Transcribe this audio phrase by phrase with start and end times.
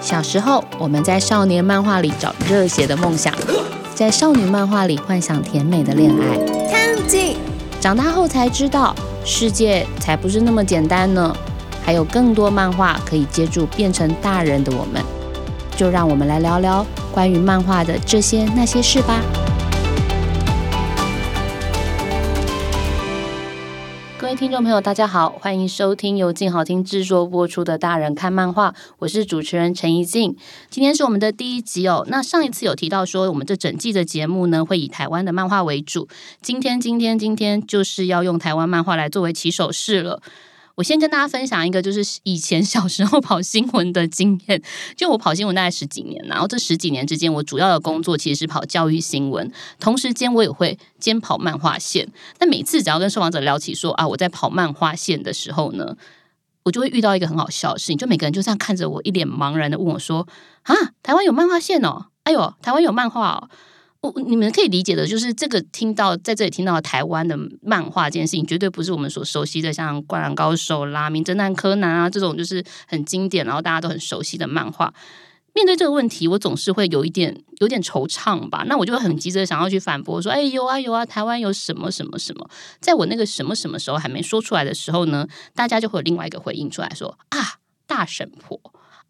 [0.00, 3.32] 小时候，我们在少年漫画里找热血的梦想，
[3.94, 6.38] 在少女漫画里幻想甜美的恋爱。
[7.80, 8.94] 长大后才知道，
[9.24, 11.34] 世界才不是那么简单呢，
[11.82, 15.02] 还有更多漫画可以接住变成大人的我们。
[15.76, 19.18] 就让我们来聊聊关于漫画的这些那些事吧。
[24.40, 28.70] 听众朋友，大家好，欢迎收听由静好听制作播出的《大人看漫画》，
[29.00, 30.34] 我是主持人陈怡静。
[30.70, 32.06] 今天是我们的第一集哦。
[32.08, 36.08] 那上一次有提到说，我们这整季的节目呢，会以台湾的漫画为主。
[36.40, 40.22] 今天，今天，今天就是要用台湾漫画来作为起手式了。
[40.80, 44.62] 我先跟大家分享一个，就是 以前小时候跑新闻的经验。
[44.96, 52.10] 就我跑新闻大概十几年，然后这十几年之间，我主要的工作其实是跑教育新闻，同时间我也会兼跑漫画线。
[52.38, 55.94] 但每次只要跟受访者聊起说啊，我在跑漫画线的时候呢，
[56.62, 60.26] 我就会遇到一个很好笑的事情，就每个人就这样看着我，一脸茫然的问我说
[60.64, 62.06] ：“啊，台湾有漫画线哦？
[62.22, 63.50] 哎呦，台湾有漫画哦？”
[64.02, 74.94] 我你们可以理解的，就是这个听到在这里听到台湾的漫画这件事情，绝对不是我们所熟悉的，像《灌篮高手》啦、《名侦探柯南》啊这种，就是很经典，然后大家都很熟悉的漫画。
[75.52, 78.64] 面对这个问题，我总是会有一点有点惆怅吧。
[78.66, 82.48] 那我就会很急着想要去反驳说：“哎，有啊有啊，台湾有什么什么什么。”
[82.80, 88.58] 在我那个什么什么时候还没说出来的时候呢，大家就会有另外一个回应出来说：“啊，大神婆。”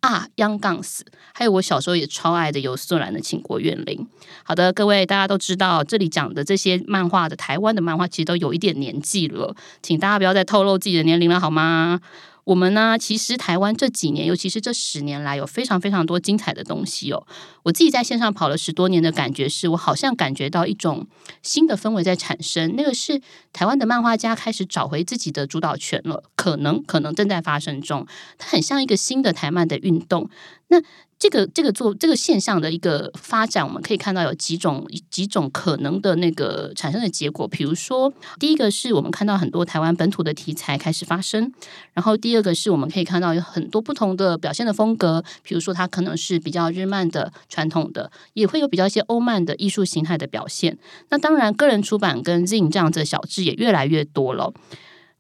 [0.01, 3.99] 啊，央杠死，还有我小时候也超爱的有素兰的《秦国怨灵》。
[4.43, 12.01] 好的，各位大家都知道，这里讲的这些漫画的台湾的漫画，其实都有一点年纪了，请大家不要再透露自己的年龄了，好吗？
[12.51, 17.25] 我们呢，其实台湾这几年，尤其是这十年来，有非常非常多精彩的东西哦。
[17.63, 21.07] 我自己在线上跑了十多年的感觉是，我好像感觉到一种
[21.45, 22.75] 新的氛围在产生。
[22.77, 28.05] 那个是台湾的漫画家开始找回自己的主导权了，可能可能正在发生中。
[28.37, 30.29] 它很像一个新的台漫的运动。
[30.71, 30.81] 那
[31.19, 37.47] 这个这个做这个现象的一个发展，我们可以看到有几种几种可能的那个产生的结果。
[37.47, 41.53] 比如说，第一个是我们看到很多台湾本土的题材开始发生，
[41.93, 45.23] 然后第二个是我们可以看到有很多不同的表现的风格。
[45.43, 50.79] 比如说，它可能是比较日漫的传统的，也会有比较一些欧漫的艺术形态的表现。
[51.11, 54.55] 那当然，个人出版跟 Zin 这样子的小志也越来越多了。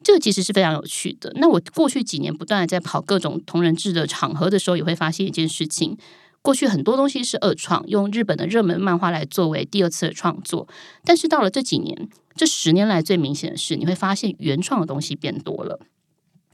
[0.02, 1.32] 这个其实是非常有趣的。
[1.36, 5.96] 那我过去几年不断的在跑各种同人志的场合的时候，也会发现一件事情：
[6.42, 10.66] 过去很多东西是二创，用日本的热门漫画来作为第二次的创作。
[11.04, 15.78] 但是到了这几年，这十年来最明显的是，你会发现原创的东西变多了。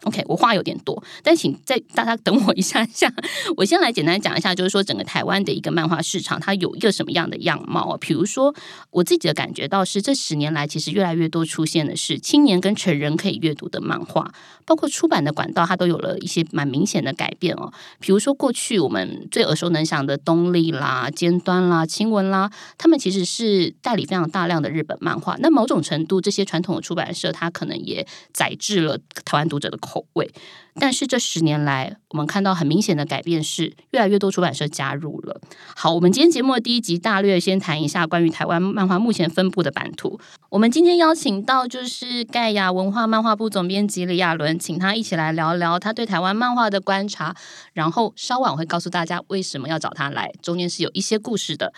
[0.06, 3.12] OK，我话有点多，但请再大家等我一下下。
[3.56, 7.98] 我先来简单讲一下，就是说整个台湾的一个漫画市场，它有一个什么样的样貌啊？
[8.00, 8.54] 比如说，
[8.90, 14.32] 我自己的感觉到是，这十年来其实越来越多出现的是青年跟成人可以阅读的漫画，
[14.64, 17.72] 包括出版的管道，它都有了一些蛮明显的改变哦。
[17.98, 25.36] 比如说，过去我们最耳熟能详的东立啦、尖端啦、青文啦，他们其实是代理非常大量的日本漫画。
[25.40, 29.76] 那某种程度，这些传统的出版社，它可能也载制了台湾读者的。
[29.78, 30.30] 口味，
[30.74, 35.40] 但是这十年来，我们看到很明显的改变是，越来越多出版社加入了。
[35.76, 40.18] 好，我们今天节目的第一集大略先谈一下关于台湾漫画目前分布的版图。
[40.50, 47.34] 我们今天邀请到就是盖亚文化漫画部总编辑李亚伦，请他一起来聊聊他对台湾漫画的观察。
[47.72, 51.72] 然后稍晚我会告诉大家为什么要找他来，中间是有一些故事的。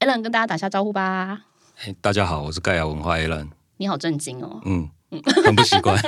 [0.00, 1.40] Allen 跟大家打下招呼吧。
[2.00, 3.48] 大家好，我是盖亚文化 Allen。
[3.78, 4.60] 你好震惊哦。
[4.64, 4.90] 嗯。
[5.10, 5.98] 嗯 很不习惯。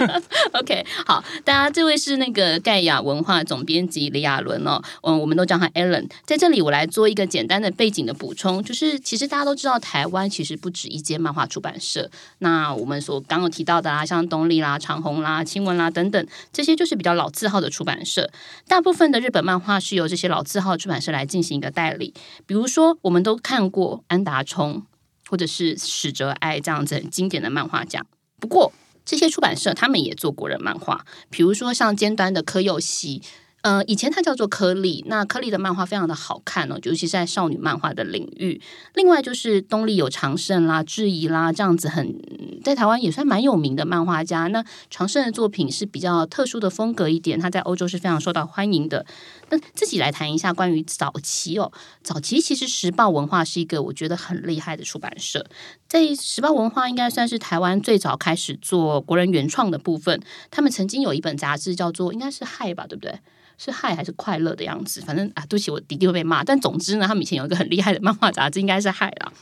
[0.54, 6.08] OK，好，大家，这位是那个盖亚文化总编辑李亚伦哦，嗯，我们都叫他 Allen。
[6.24, 12.10] 在这里，我来做一个简单的背景的补充，就是其实大家都知道，台湾其实不止一间漫画出版社。
[12.38, 18.30] 那我们所刚刚提到的啦，像东立啦、长虹啦、青文啦等等，这些就是比较老字号的出版社。
[18.66, 22.14] 大部分的日本漫画是由这些老字号出版社来进行一个代理。
[22.46, 24.82] 比如说，我们都看过安达充
[25.28, 28.04] 或者是史哲爱这样子很经典的漫画家。
[28.38, 28.72] 不过，
[29.04, 33.22] 这些出版社他们也做过人漫画，比如说像尖端的柯佑熙。
[33.66, 38.60] 呃，以前它叫做颗粒，那颗粒的漫画非常的好看哦，尤其是在少女漫画的领域。
[38.94, 42.14] 另外就是东立有长胜啦、质疑啦这样子，很
[42.62, 44.46] 在台湾也算蛮有名的漫画家。
[44.46, 49.04] 那长胜的作品是比较特殊的风格一点，他在欧洲是非常受到欢迎的。
[49.50, 51.72] 那自己来谈一下关于早期哦，
[52.04, 55.44] 早期其实时报文化是一个我觉得很厉害的出版社，
[55.88, 60.22] 在时报文化应该算是台湾最早开始做国人原创的部分。
[60.52, 63.18] 他们曾经有一本杂志叫做应该是嗨吧，对不对？
[63.58, 65.00] 是害还是快乐的样子？
[65.00, 66.44] 反正啊，对不起，我的确会被骂。
[66.44, 69.32] 但总之呢，他们以前有一个很厉害的漫画杂志，应该是害啦。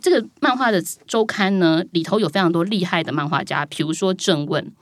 [0.00, 4.72] 这个漫画的周刊呢，里头有非常多厉害的漫画家，比如说正问、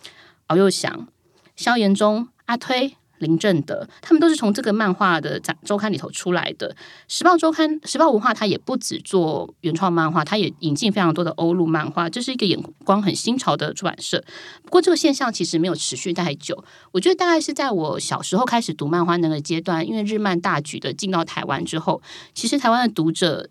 [0.49, 1.09] 敖又祥、
[1.57, 6.77] 萧炎中、阿推、林正德，他们都是从这个漫画的杂周刊里头出来的。
[7.09, 14.23] 时报周刊、时报文化，它也不只做原创漫画，它也引进非常多的欧陆漫画，这是一个眼光很新潮的出版社。
[14.65, 22.03] 不过这个现象其实没有持续太久，我觉得大概是在我小时候开始读漫画那个阶段，因为日漫大举的进到台湾之后，
[22.35, 23.49] 其实台湾的读者。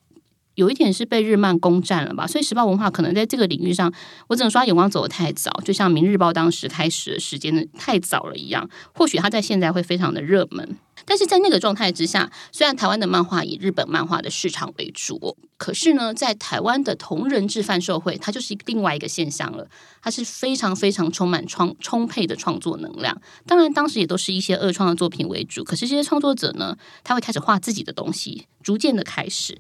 [0.56, 3.92] 有一点是被日漫攻占了吧，所以时报文化可能在这个领域上，
[4.28, 8.70] 我只能说眼光走得太早，就像明日报当时开始的时间太早了一样。
[8.94, 19.68] 或许它在现在会非常的热门，但是在那个状态之下，虽然台湾的漫画以日本漫画的市场为主，可是呢，在台湾的同人制贩售会，它就是另外一个现象了。
[20.04, 23.22] 它是非常非常充满创充沛的创作能量。
[23.46, 29.56] 当然，当时也都是一些二创的作品为主，可是这些创作者呢，他会开始画自己的东西，逐渐的开始。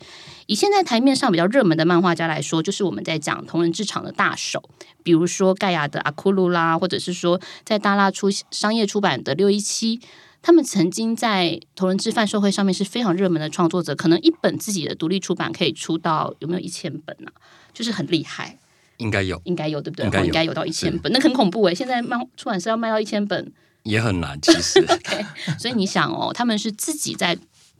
[0.47, 4.63] 以现在台面上比较热门的漫画家来说，就是我们在讲同人制场的大手，
[5.03, 10.01] 比如说盖亚的阿库鲁啦，或者是说在大拉出商业出版的六一七，
[10.41, 17.31] 他们曾经在同人制贩售会上面是非常热门的创作者，可能一本自己的独立出版可以出到有没有一千本呢？
[17.73, 18.57] 就是很厉害。
[18.97, 20.05] 应该有，应该有，对不对？
[20.05, 21.73] 应该有，应该有到一千本，那很恐怖哎！
[21.73, 23.51] 现在漫出版社要卖到一千本
[23.81, 24.79] 也很难，其实。
[24.85, 25.25] OK，
[25.57, 27.35] 所以你想哦，他们是自己在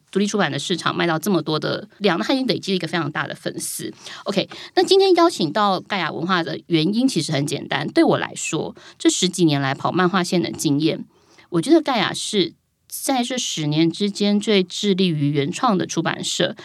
[0.10, 3.94] 独立出版的市场卖到这么多的量，那他已经累积了一个非常大的粉丝。
[4.24, 11.06] OK，那今天邀请到盖亚文化的原因其实很简单，对我来说，这十几年来跑漫画线的经验，
[11.51, 12.53] 我觉得盖亚是
[12.88, 16.56] 在这十年之间最致力于原创的出版社。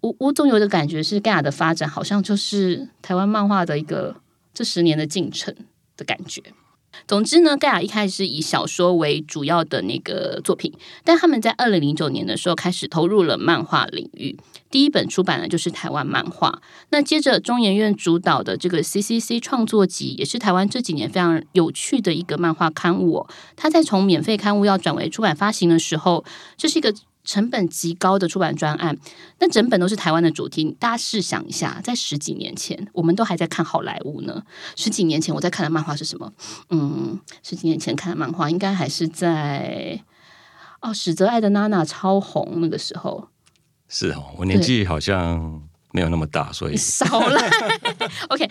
[0.00, 4.16] 我我总有的感觉是盖亚的发展好像就是台湾漫画的一个
[4.52, 5.54] 这十年的进程
[5.96, 6.42] 的感觉。
[7.06, 10.72] 总之呢，盖亚一开始是以小说为主要的那个作品，
[11.04, 14.38] 但他们在二零零九年的时候开始投入了漫画领域。
[14.70, 16.62] 第一本出版的就是台湾漫画。
[16.90, 23.26] 那接着中研院主导的这个 CCC 创作集，也是台湾这几年非常有趣的一个漫画刊物。
[23.56, 26.24] 它在从免费刊物要转为出版发行的时候，
[26.56, 26.94] 这是一个。
[27.24, 28.98] 成本极高的出版专案，
[29.38, 30.76] 那整本都是台湾的主题。
[30.78, 34.42] 大家试想一下，在十几年前，我们都还在看好莱坞呢。
[34.76, 36.32] 十几年前我在看的漫画是什么？
[36.70, 40.02] 嗯，十几年前看的漫画应该还是在
[40.80, 43.28] 哦，史泽爱的娜娜超红那个时候。
[43.88, 47.38] 是哦，我年纪好像没有那么大，所以少了。
[48.30, 48.50] OK。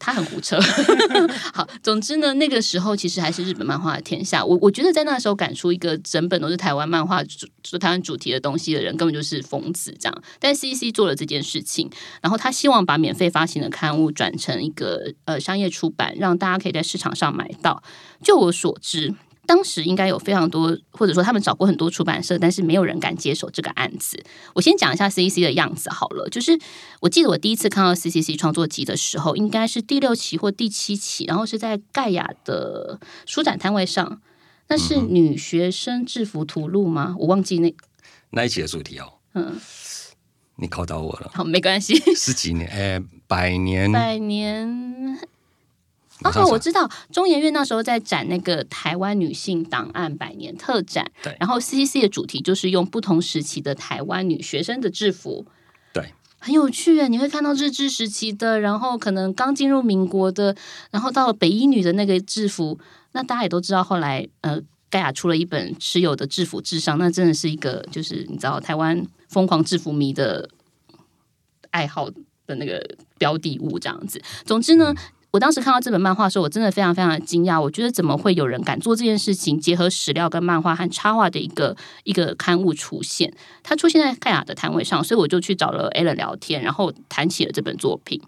[0.00, 0.58] 他很胡扯，
[1.52, 4.42] 好，总之呢，那个时候其实还是日本漫画的天下。
[4.42, 7.22] 我我觉得在那时候赶出一个整本都是台湾漫画
[7.62, 10.22] 主台湾主题的东西的人，根本就是疯子这样。
[10.40, 11.90] 但 C C 做了这件事情，
[12.22, 17.82] 然后他希望把免费发行的刊物转成一个呃商业出版，让大家可以在市场上买到。
[18.24, 19.14] 就我所知。
[19.50, 24.22] 当时应该有非常多，或者说他们找过很多出版社，但是没有人敢接手这个案子。
[24.54, 26.56] 我先讲一下 CCC 的样子好了，就是
[27.00, 34.22] 我记得我第一次看到 C C C 创作集的时候，应该是第六期或第七期，然后是在盖亚的书展摊位上。
[34.68, 37.16] 那是女学生制服图录吗？
[37.18, 37.74] 我忘记那
[38.30, 39.14] 那一期的主题哦。
[39.34, 39.58] 嗯，
[40.54, 41.32] 你考到我了。
[41.34, 41.98] 好，没关系。
[42.14, 45.18] 十几年，哎，百年，百年。
[46.22, 51.34] 哦，我知道中研院那时候在展那个台湾女性档案百年特展，对。
[51.40, 55.46] 然后 CCC 的主题就是用不同时期的台湾女学生的制服，
[55.94, 57.08] 对，很有趣诶。
[57.08, 60.54] 你会看到日治时期的，然后可能刚进入民国的，
[60.90, 62.78] 然后到了北一女的那个制服。
[63.12, 70.48] 那大家也都知道，后来呃，盖亚出了一本持有的制服至上，那真的是一个就是你知道台湾疯狂制服迷的
[71.70, 72.10] 爱好
[72.46, 74.20] 的那个标的物这样子。
[74.44, 74.94] 总之呢。
[75.32, 77.60] 我当时看到这本漫画的时候，我真的非常非常的惊讶。
[77.60, 79.58] 我觉得怎么会有人敢做这件事情？
[79.60, 83.32] 结合史料跟漫画和插画的一个一个刊物出现，
[83.62, 88.20] 它出现在盖亚的摊位上，所以我就去找了 Allen 聊天，然后谈起了这本作品。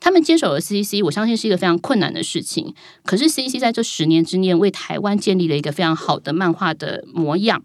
[0.00, 2.74] 他们接手了 CCC，我相信是一个非常困难的事情。
[3.04, 7.62] 可是 CCC 在这十年之内，为台湾建立了一个非常好的漫画的模样。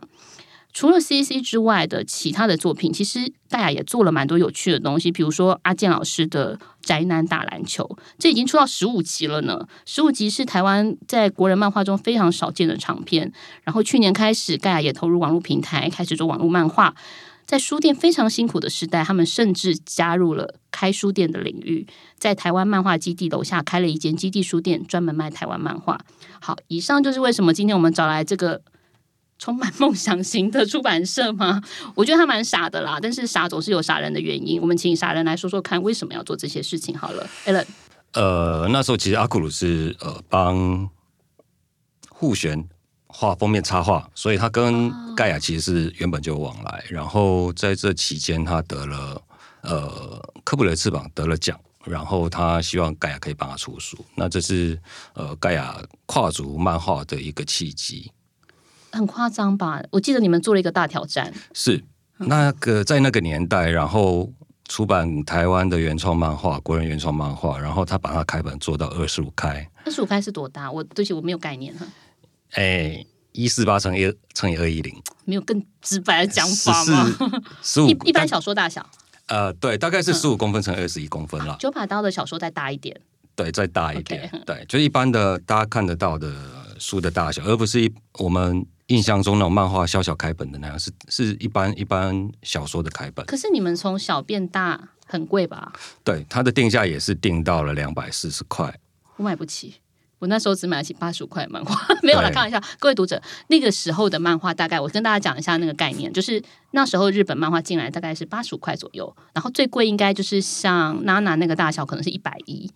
[0.77, 5.11] 除了 C C 之外的其他的作品，其实大家也做了蛮多有趣的东西。
[5.11, 7.83] 比如说阿健老师的《宅男打篮球》，
[8.19, 9.67] 这已经出到十五集了呢。
[9.87, 13.33] 十五集是台湾在国人漫画中非常少见的长篇。
[13.63, 16.93] 然后去年开始，盖亚也投入网络平台，开始做网络漫画。
[17.47, 21.87] 在书店非常辛苦的时代，他们甚至加入了开书店的领域，
[22.19, 25.99] 在台湾漫画基地楼下开了一间基地书店，专门卖台湾漫画。
[26.39, 28.61] 好，以上就是为什么今天我们找来这个。
[29.39, 31.61] 充满梦想型的出版社吗？
[31.95, 34.59] 我觉得他蛮傻的啦，但是傻总是有傻人的原因。
[34.59, 36.97] 我们请傻人来说说看，为什么要做这些事情？
[36.97, 37.65] 好了，Allen，
[38.13, 40.89] 呃，那时候其实阿库鲁是呃帮
[42.09, 42.67] 互璇
[43.05, 46.83] 画封面插画，所以他跟盖亚其实是原本就有往来。
[46.89, 49.21] 然后在这期间，他得了
[49.61, 54.03] 呃科布雷翅膀得了奖，然后他希望盖亚可以帮他出书。
[54.15, 54.79] 那这是
[55.13, 58.11] 呃盖亚跨足漫画的一个契机。
[58.91, 59.81] 很夸张吧？
[59.91, 61.83] 我记得你们做了一个大挑战，是
[62.17, 64.31] 那个在那个年代，然后
[64.67, 70.71] 出版台湾的原创漫画，国人原创漫画，然后他把它开本做到二十五开，二十五开是多大？
[70.71, 71.85] 我对不起，我没有概念哈，
[72.53, 74.93] 哎，一四八乘以乘以二一零，
[75.25, 77.13] 没有更直白的讲法吗？
[77.61, 78.89] 十五一一般小说大小，
[79.27, 81.55] 呃，对，大概是十五公分乘二十一公分啦。
[81.59, 82.99] 九把刀的小说再大一点，
[83.35, 86.33] 对，再大一点对，就一般的大家看得到的
[86.79, 93.25] 书的大小，而不是一我们印象中那种漫画小小开本的那样，是是一般一般小说的开本。
[93.25, 95.73] 可是你们从小变大很贵吧？
[96.03, 98.79] 对，它的定价也是定到了两百四十块。
[99.17, 99.75] 我买不起。
[100.19, 102.59] 我那时候只买得起八十五块漫画， 没有啦，对开玩笑。
[102.79, 106.41] 各位读者，那个时候的漫画大概，我跟大家讲一下那个概念，就是
[106.71, 112.67] 那时候日本漫画进来大概是八十五块左右，然后最贵应该就是像娜娜那个大小，可能是一百一。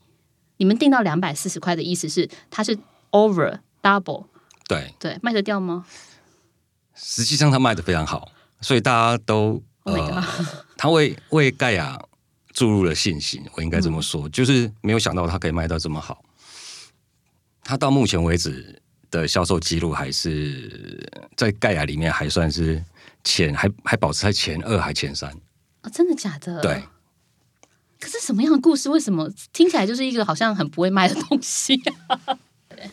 [0.58, 2.78] 你们定到两百四十块的意思是它是
[3.10, 4.26] over double，
[4.72, 5.86] 对，对，卖得掉吗？
[6.96, 10.24] 实际上它卖的非常好，所以大家都 Oh 呃，
[10.78, 12.00] 他为为盖亚
[12.54, 16.24] 注入了信心，我应该这么说，就是没有想到它可以卖到这么好。
[17.64, 22.82] 它到目前为止的销售记录还是在盖亚里面还算是
[23.24, 25.30] 前，还还保持在前二还前三。
[25.82, 26.62] 哦，真的假的？
[26.62, 26.82] 对。
[28.00, 28.90] 可是什么样的故事？
[28.90, 31.80] 为什么听起来就是一个好像很不会卖的东西、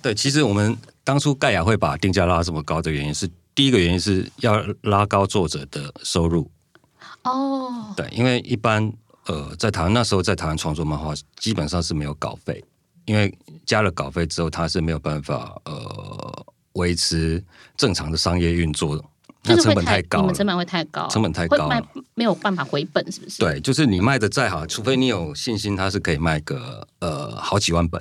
[0.03, 0.77] 对，其实我们
[1.09, 6.51] 当初盖亚会把定价拉这么高的原因是，第一个原因是要拉高作者的收入。
[7.25, 8.93] 哦，对，因为一般
[9.25, 12.63] 呃，在台湾那时候在台湾创作漫画基本上是没有稿费，
[13.07, 13.35] 因为
[13.65, 17.43] 加了稿费之后，他是没有办法呃维持
[17.75, 19.03] 正常的商业运作的，
[19.45, 20.31] 那成本太高。
[20.31, 21.71] 成本会太高，成本太高
[22.15, 27.99] 没有办法回本，是不是？，对，就是你卖的再好，除非你有信心，它是可以卖个呃好几万本。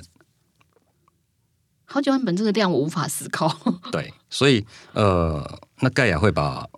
[1.90, 3.48] 好几万本这个量我无法思考。
[3.90, 5.42] 对，所以呃，
[5.80, 6.68] 那盖亚会把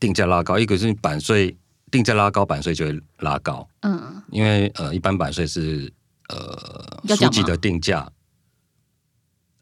[0.00, 1.56] 定价拉高，一个是版税
[1.90, 5.92] 定价拉高，版税就会拉高，嗯，因为呃，一般版税是
[6.28, 8.10] 呃书籍的定价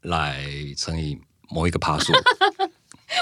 [0.02, 0.44] 来
[0.76, 1.18] 乘以
[1.50, 2.12] 某一个趴数。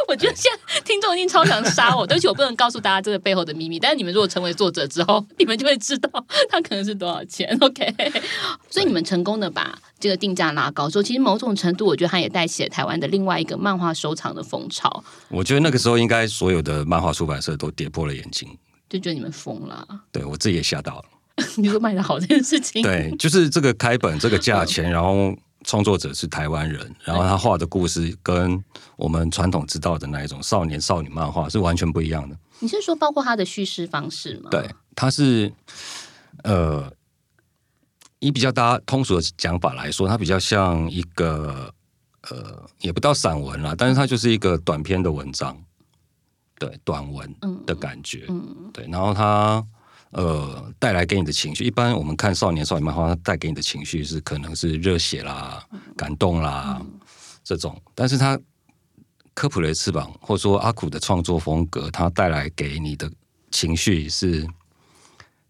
[0.09, 3.79] 我觉得现在听众一定超想杀我，对不起，我不能告诉大家这个背后的秘密。
[3.79, 6.09] 但是你们如果成为作者之后， 你们就会知道
[6.49, 7.57] 它可能是多少钱。
[7.61, 7.87] OK，
[8.71, 18.47] 所以你们成功的把这个定价拉高之后，其实某种程度，我觉得它也带起了台湾的另外一个漫画收藏的风潮，我觉得那个时候应该所有的漫画出版社都跌破了眼镜，
[18.87, 19.89] 就觉得你们疯了。
[20.13, 21.05] 对我自己也吓到了。
[21.57, 25.35] 你说卖的好这件事情，对，就是这个开本这个价钱，然后
[25.65, 28.63] 创作者是台湾人，然后他画的故事跟
[28.97, 32.37] 我们传统知道的那一种少年少女漫画是完全不一样的。
[32.59, 34.51] 你是说包括他的叙事方式吗？
[34.51, 35.51] 对，他是
[36.43, 36.93] 呃，
[38.25, 41.73] 以比较大家通俗的讲法来说，它比较像一个
[42.31, 45.57] 呃，也不到散文啦，但是它就是一个短篇的文章，
[46.59, 47.35] 对，短文
[47.67, 49.65] 的感觉，嗯，对，然后它。
[50.17, 55.61] 呃，带来给你的情绪，一般我们看少年少女漫画，它带给你的情绪是可能是热血啦、
[55.97, 56.81] 感动啦、
[57.43, 58.39] 这种，但是它
[59.35, 63.11] 科普的翅膀，或者说阿苦的创作风格，它带来给你的
[63.51, 64.47] 情绪是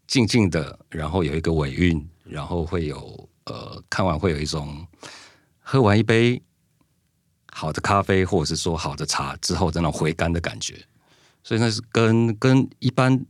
[0.07, 4.85] 静静的，然后有一个尾韵，然后会有呃，看完会有一种
[5.59, 6.41] 喝完一杯
[7.51, 10.83] 好的咖啡，或者是说好的茶之后的那种回甘的感觉，
[11.43, 13.25] 所以那是跟跟一般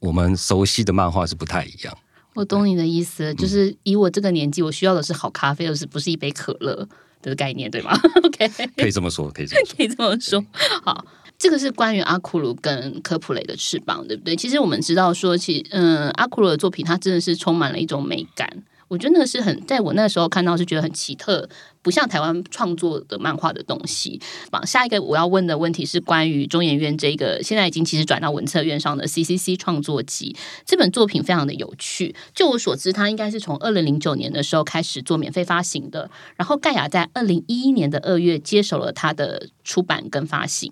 [0.00, 1.96] 我们熟悉的漫画是不太一样。
[2.34, 6.88] 我懂你的意思，就是以我这个年纪，我需要的是好咖啡，而是不是一杯可乐
[7.20, 7.92] 的概念，对吗？
[8.24, 9.76] OK，可以这么说，可以这么说。
[9.76, 10.44] 可以这么说。
[10.82, 11.04] 好，
[11.42, 14.36] 这个是关于阿库鲁跟科普雷的翅膀，对不对？
[14.36, 18.62] 其实我们知道说，其嗯，阿库鲁的作品，它真的是充满了一种美感。
[18.86, 21.48] 我觉得那个是很，在我那时候看到是觉得很奇特，
[21.80, 24.20] 不像台湾创作的漫画的东西。
[24.64, 32.14] 下一个我要问的问题是关于中研院这个现在已经其实转到文策院上的 CCC 创作集这本作品非常的有趣。
[32.32, 40.70] 就我所知，它应该是从二零零九年的时候开始做免费发行的，然后盖亚在二零一一年的二月接手了它的出版跟发行。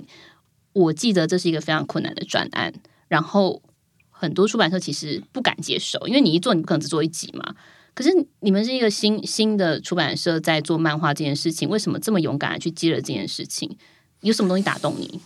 [0.72, 2.72] 我记得这是一个非常困难的专案，
[3.08, 3.62] 然后
[4.08, 7.54] 很多出版社其实不敢接手，因为你一做你不可能只做一集嘛。
[7.92, 8.10] 可是
[8.40, 13.76] 你们是一个新新的出版社在做漫画这件事情，为什么这么勇敢的去接了这件事情？
[14.20, 15.20] 有什么东西打动你？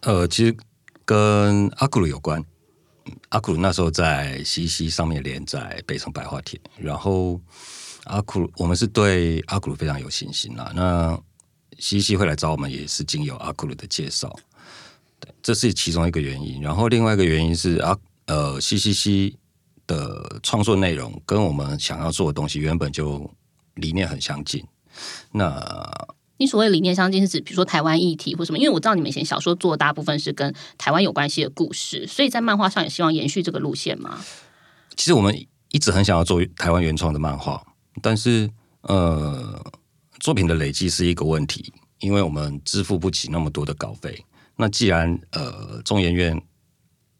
[0.00, 0.56] 呃，其实
[1.04, 2.44] 跟阿古鲁有关。
[3.28, 7.40] 阿古鲁那时候在西西上面连载《北城白话帖》，然后
[8.04, 10.72] 阿古鲁我们是对阿古鲁非常有信心啦。
[10.74, 11.16] 那
[11.78, 14.34] 西西会来找我们，也是经由阿库鲁的介绍，
[15.20, 16.60] 对，这是其中一个原因。
[16.60, 19.36] 然后另外一个原因是阿呃西西西
[19.86, 23.30] 的创作内容跟我们想要做的东西原本就
[23.74, 24.64] 理念很相近。
[25.32, 25.62] 那
[26.38, 28.58] 你所谓理念相近是指，比如说台湾议题或什么？
[28.58, 34.22] 因为我知道你们以前小说做的大部分是跟台湾有关系的故事，所以在漫画上也希望延续这个路线吗？
[34.96, 37.62] 其实我们一直很想要做台湾原创的漫画，
[38.02, 38.50] 但是
[38.82, 39.62] 呃，
[40.26, 44.26] 作品的累积是一个问题，因为我们支付不起那么多的稿费。
[44.56, 46.36] 那既然呃中研院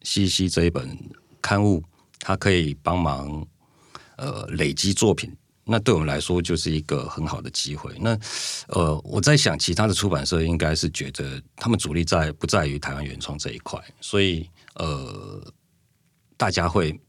[0.02, 0.98] 西西这一本
[1.40, 1.80] 刊物，
[2.18, 3.46] 它可以帮忙
[4.16, 5.32] 呃累积作品。
[5.62, 7.92] 那对我们来说就是一个很好的机会。
[8.00, 8.18] 那
[8.66, 15.40] 呃，我在想，其他的出版社应该是觉得他们主力在不在于台湾原创这一块，所以呃，
[16.36, 17.00] 大家会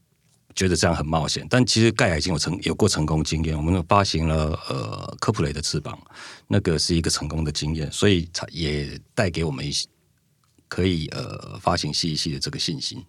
[0.58, 1.46] 觉得这样很冒险。
[1.48, 5.96] 但其实盖亚已经有成有过成功经验，我们发行了呃科普雷的翅膀，
[6.48, 9.86] 那个是一个成功的经验，所以才也带给我们一些
[10.66, 13.04] 可以呃发行细一细的这个信心。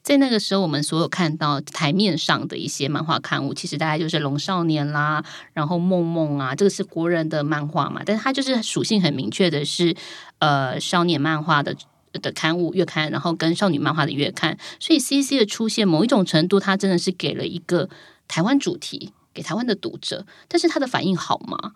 [0.00, 9.94] 在那个时候，我们所有看到台面上的一些漫画刊物，其实大概就是《龙少年》啦，然后《梦梦》啊，这个是国人的漫画嘛，但是它就是属性很明确的是，
[10.38, 11.76] 呃，少年漫画的
[12.20, 17.88] 的刊物月刊，然后跟少女漫画的月刊，所以 C C 的出现，某一种程度，它真的是给了一个
[18.28, 21.72] 台湾主题给台湾的读者，但是他的反应好吗？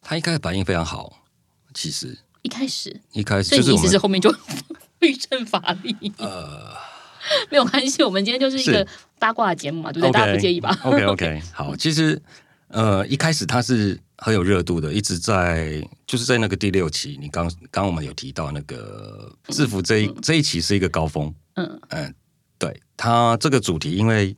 [0.00, 1.24] 他一开始反应非常好，
[1.74, 4.34] 其实一开始一开始，所以意思是后面就。
[5.02, 6.76] 律政法力，呃，
[7.50, 8.86] 没有关系，我们今天就是一个
[9.18, 10.12] 八卦的节目嘛，对不对？
[10.12, 12.22] 大家不介意吧？OK OK，好，其实
[12.68, 22.14] 呃，一开始他是很有热度的，一直在就是在那个第六期，你刚刚我们有提到那个制服这一这一期是一个高峰，嗯嗯，
[22.56, 24.36] 对，它这个主题因为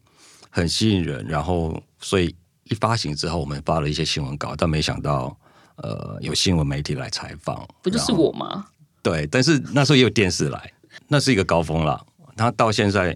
[0.48, 5.38] 很吸引人，然后所以一发行之后，我们发了一些新闻稿，但没想到
[5.76, 8.64] 呃有新闻媒体来采访，不就是我吗？
[9.02, 10.72] 对，但是那时候也有电视来，
[11.08, 12.02] 那是一个高峰了。
[12.36, 13.14] 他到现在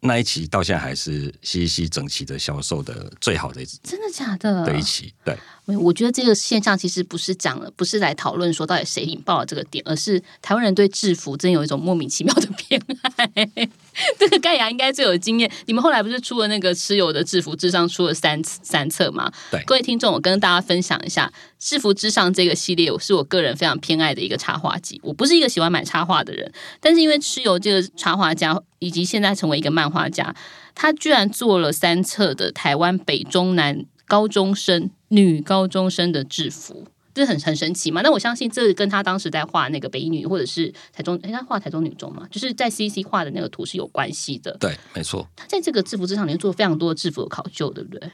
[0.00, 4.64] 那一期到现在还是西西整齐的销售的最好的一真的假的？
[4.64, 5.36] 的一期，对。
[5.74, 13.28] 我觉得这个现象其实不是讲了，不是来讨论说到底谁引爆了这个点，而是台湾人对制服真有一种莫名其妙的偏爱。
[14.16, 15.50] 这个盖亚应该最有经验。
[15.64, 19.32] 你们后来不是出了那个蚩尤的制服之上出了三三册吗？
[19.50, 25.00] 对，各位听众，我跟大家分享一下制服之上这个系列，是我个人非常偏爱的一个插画集。
[25.02, 30.32] 我不是一个喜欢买插画的人，但是因为蚩尤这个插画家，以及现在成为一个漫画家，
[30.76, 34.90] 他居然做了三册的台湾北中南高中生。
[35.08, 38.02] 女高中生的制服，这很很神奇嘛？
[38.02, 44.56] 那我相信这跟他当时在画那个北女或者是台中，哎，他画台中女中嘛，就是在 C C 画的那个图是有关系的。
[44.58, 45.26] 对，没错。
[45.36, 48.10] 他在这个制服之上，你做非常多的制服的考究，对不对？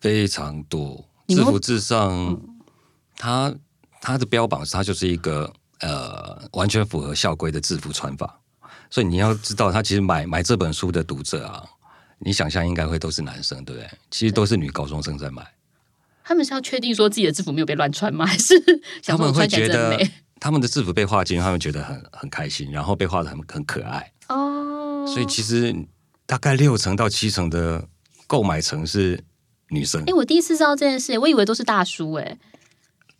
[0.00, 2.40] 非常多制服之上，
[3.16, 3.54] 他
[4.00, 8.38] 他的标榜是，他就是一个呃完全符合校规的制服穿法。
[8.90, 11.64] 所以你要知道，他其实买买这本书的读者啊，
[12.18, 13.90] 你想象应该会都是男生，对不对？
[14.10, 15.44] 其实都是女高中生在买。
[16.24, 18.24] 他们是要确定说自己的制服没有被乱穿吗？
[18.26, 18.54] 还是
[19.04, 19.96] 他们会觉得
[20.40, 25.06] 他们的制服被画进，他们觉得很很开心，然后被画的很很可爱哦。
[25.06, 25.74] 所以其实
[26.26, 27.86] 大概六成到七成的
[28.26, 29.22] 购买层是
[29.68, 30.02] 女生。
[30.06, 32.38] 哎，我第一次知道这件事，我以为都是大叔哎。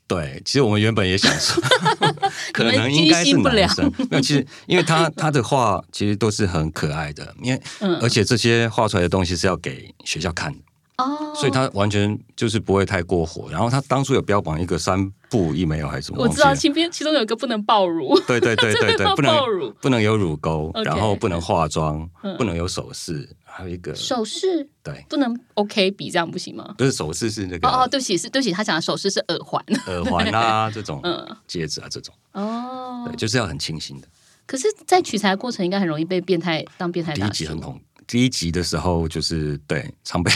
[0.07, 1.63] 对，其实我们原本也想说，
[2.53, 3.91] 可能应该是男生。
[4.11, 7.63] 没有，其实因为他他的画其实都是很可爱的，因为
[8.03, 10.59] 而且这些画出来的东西是要给学校看的。
[10.99, 13.49] 哦，所以他完全就是不会太过火。
[13.51, 16.23] 然后他当初有标榜一个三不一没有还是什么？
[16.23, 18.19] 我知道，其边其中有一个不能爆乳。
[18.27, 26.75] 对对对对对，不能爆乳，不能有乳沟，然后不能化妆，不能有首饰，还有一个首饰，对，不能 OK 比这样不行吗？
[26.79, 34.07] 不是首饰是那个哦哦，对不起是对不起，他讲的首饰是耳环， 耳环啊这种，嗯，戒指啊这种哦，对，就是要很清新的。
[34.47, 37.15] 可是，在取材过程应该很容易被变态当变态。
[37.15, 40.31] 第一集很恐，第一集的时候就是对常被。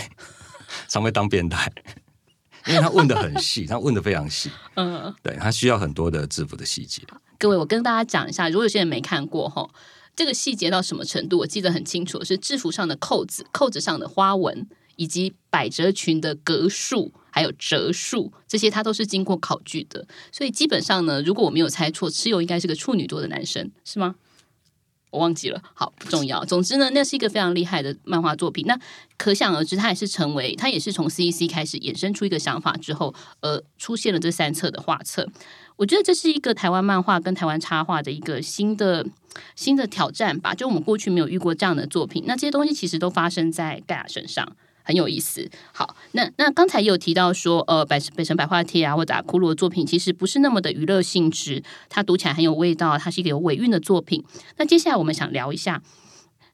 [0.88, 1.70] 常被当变态，
[2.66, 7.02] 因为他问的很细，他问的非常细，嗯，对他需要很多的制服的细节。
[7.38, 9.68] 各位，我跟大家讲一下，如果有些人没看过哈，
[10.16, 20.04] 这个细节到什么程度，我记得很清楚，是制服上的扣子、扣子上的花纹，以及百褶裙的格数，还有折数，这些他都是经过考据的。
[20.32, 24.16] 所以基本上呢，如果我没有猜错，蚩尤应该是个处女座的男生，是吗？
[25.10, 26.44] 我忘记了，好不重要。
[26.44, 28.64] 总之呢，那是一个非常厉害的漫画作品。
[28.66, 28.78] 那
[29.16, 35.28] 可想而知，它也是成为，它也是从 C E C 开始衍生出一个想法之后，呃，出现了这三册的画册。
[35.76, 39.06] 我觉得这是一个台湾漫画跟台湾插画的一个新的
[39.54, 40.54] 新的挑战吧。
[40.54, 42.24] 就我们过去没有遇过这样的作品。
[42.26, 44.56] 那这些东西其实都发生在盖亚身上。
[44.88, 45.46] 很有意思。
[45.74, 54.24] 好，那那刚才也有提到说，呃，北北城百花贴啊，或者阿库鲁的作品，其实不是那么的娱乐性质，它读起来很有味道，它是一个有尾韵的作品。
[54.56, 55.82] 那接下来我们想聊一下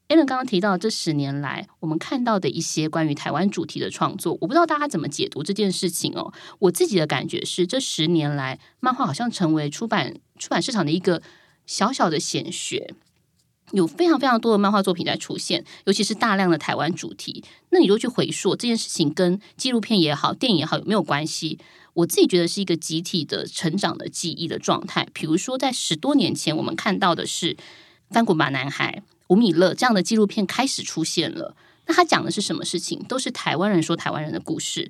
[0.09, 6.33] ，a l n 刚刚提到这十年来我们看到的一些关于台湾主题的创作，我不知道大家怎么解读这件事情哦。
[6.59, 11.21] 我自己的感觉是，这十年来漫画好像成为出版出版市场的一个
[11.65, 12.93] 小小的显学。
[13.71, 17.43] 有非常非常多的漫画作品在出现，尤其是大量的台湾主题。
[17.69, 21.59] 那你就去回溯这件事情，跟纪录片也好、电影也好有没有关系？
[21.93, 25.07] 我自己觉得是一个集体的成长的记忆的状态。
[25.13, 27.53] 比如说，在十多年前，我们看到的是
[28.09, 31.55] 《翻滚吧，男孩》、吴米勒这样的纪录片开始出现了。
[31.87, 33.01] 那他讲的是什么事情？
[33.07, 34.89] 都是台湾人说台湾人的故事。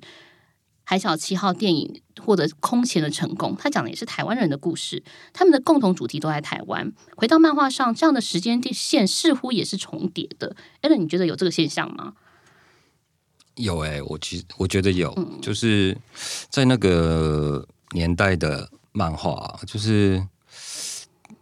[0.88, 6.92] 海角七号电影获得空前的成功，他讲的也是台湾人的故事，他们的共同主题都在台湾。
[7.16, 10.54] 回到漫画上，这样的时间线似乎也是重叠的。
[10.82, 12.14] 艾伦，你觉得有这个现象吗？
[13.56, 15.98] 有哎，我其实我觉得有，就是
[16.48, 20.24] 在那个年代的漫画，就是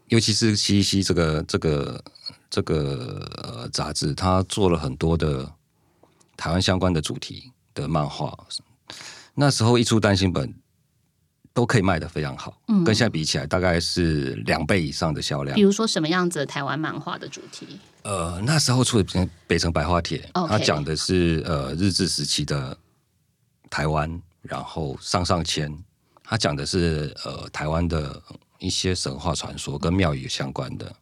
[0.08, 2.02] 尤其是西西这个这个
[2.48, 5.52] 这个杂志，它做了很多的
[6.34, 8.34] 台湾相关的主题的漫画。
[9.34, 10.54] 那时候一出单行本
[11.52, 15.54] 都可以卖的非常好，跟现在比起来，大概是两倍以上的销量。
[15.54, 17.78] 比如说什么样子的台湾漫画的主题？
[18.02, 19.04] 呃，那时候出的
[19.46, 20.18] 《北城白话帖》，
[20.48, 22.76] 它讲的是呃日治时期的
[23.70, 25.72] 台湾，然后上上签，
[26.22, 28.22] 它讲的是呃台湾的
[28.58, 30.94] 一些神话传说跟庙宇相关的。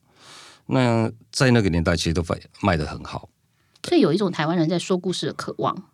[0.67, 3.29] 那在那个年代，其实都卖卖的很好，
[3.89, 5.85] 所以有一种台湾人在说故事的渴望。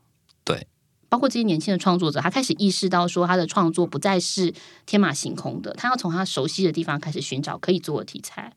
[1.08, 1.18] 对。
[1.18, 4.52] 包括这些年轻的创作者，他开始意识到说，他的创作不再是
[4.86, 8.52] 天马行空的，他要从他熟悉的地方开始寻找可以做的题材。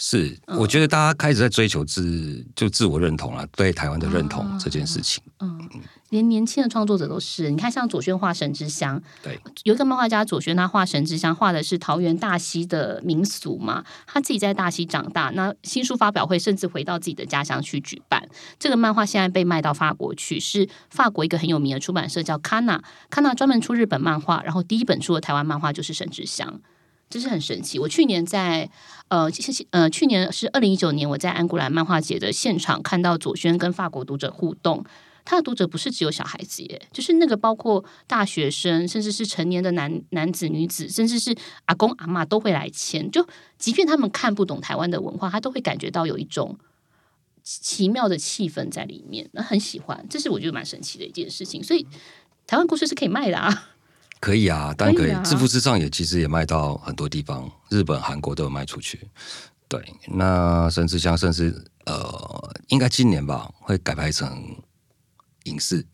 [0.00, 5.22] 是，我觉得大家开始在追求自就自我认同了，对台湾的认同这件事情。
[5.40, 5.68] 嗯，
[6.10, 7.50] 连年轻的创作者都是。
[7.50, 13.84] 你看，像左轩画《神之乡》，对，有一个漫画家左轩，他画《神之乡》，画的是桃园大溪的民俗嘛。
[14.06, 18.26] 他自己在大溪长大，那新书发表会甚至回到自己的家乡去举办。
[18.58, 26.48] 这个漫画现在被卖到法国去，是法国一个很有名的出版社叫 Kana，Kana 专门出日本漫画，然后第一本出的台湾漫画就是《神之乡》。
[27.10, 27.78] 这是很神奇。
[27.78, 28.68] 我去年在
[29.08, 29.30] 呃，
[29.70, 34.84] 呃，去年是二零一九年，我在安古兰漫画节的现场看到左轩跟法国读者互动。
[35.28, 41.36] 他的读者不是只有小孩子耶，就是那个包括大学生，甚至是成年的男男子、女子，甚至是
[41.66, 43.10] 阿公阿妈都会来签。
[43.10, 43.26] 就
[43.58, 46.58] 即便他们看不懂台湾的文化，他都会感觉到有一种
[47.44, 50.02] 奇妙的气氛在里面，那很喜欢。
[50.08, 51.62] 这是我觉得蛮神奇的一件事情。
[51.62, 51.86] 所以
[52.46, 53.68] 台湾故事是可以卖的啊。
[54.20, 55.12] 可以啊，当然可以。
[55.22, 58.98] 致富之上也其实也卖到很多地方，日本、韩国都有卖出去。
[59.68, 64.56] 对，那甚至像甚至呃，应该今年吧会改拍成
[65.48, 65.84] 影视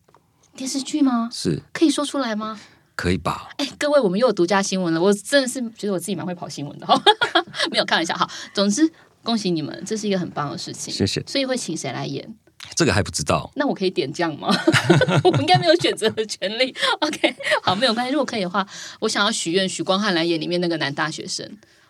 [0.55, 1.29] 电视剧吗？
[1.31, 2.59] 是可以说出来吗？
[2.95, 3.49] 可以吧？
[3.57, 5.01] 哎，各位，我们又有独家新闻了。
[5.01, 7.01] 我真的是觉得我自己蛮会跑新闻的哈，
[7.71, 8.29] 没有开玩笑哈。
[8.53, 8.89] 总之，
[9.23, 10.93] 恭喜你们，这是一个很棒的事情。
[10.93, 11.21] 谢谢。
[11.27, 12.35] 所以会请谁来演？
[12.73, 14.47] 这个还不知道，那我可以点将吗？
[15.23, 16.73] 我应该没有选择的权利。
[17.01, 18.11] OK，好，没有关系。
[18.11, 18.65] 如果可以的话，
[19.01, 21.45] 我想要许愿许光汉来演里面那个男大学生。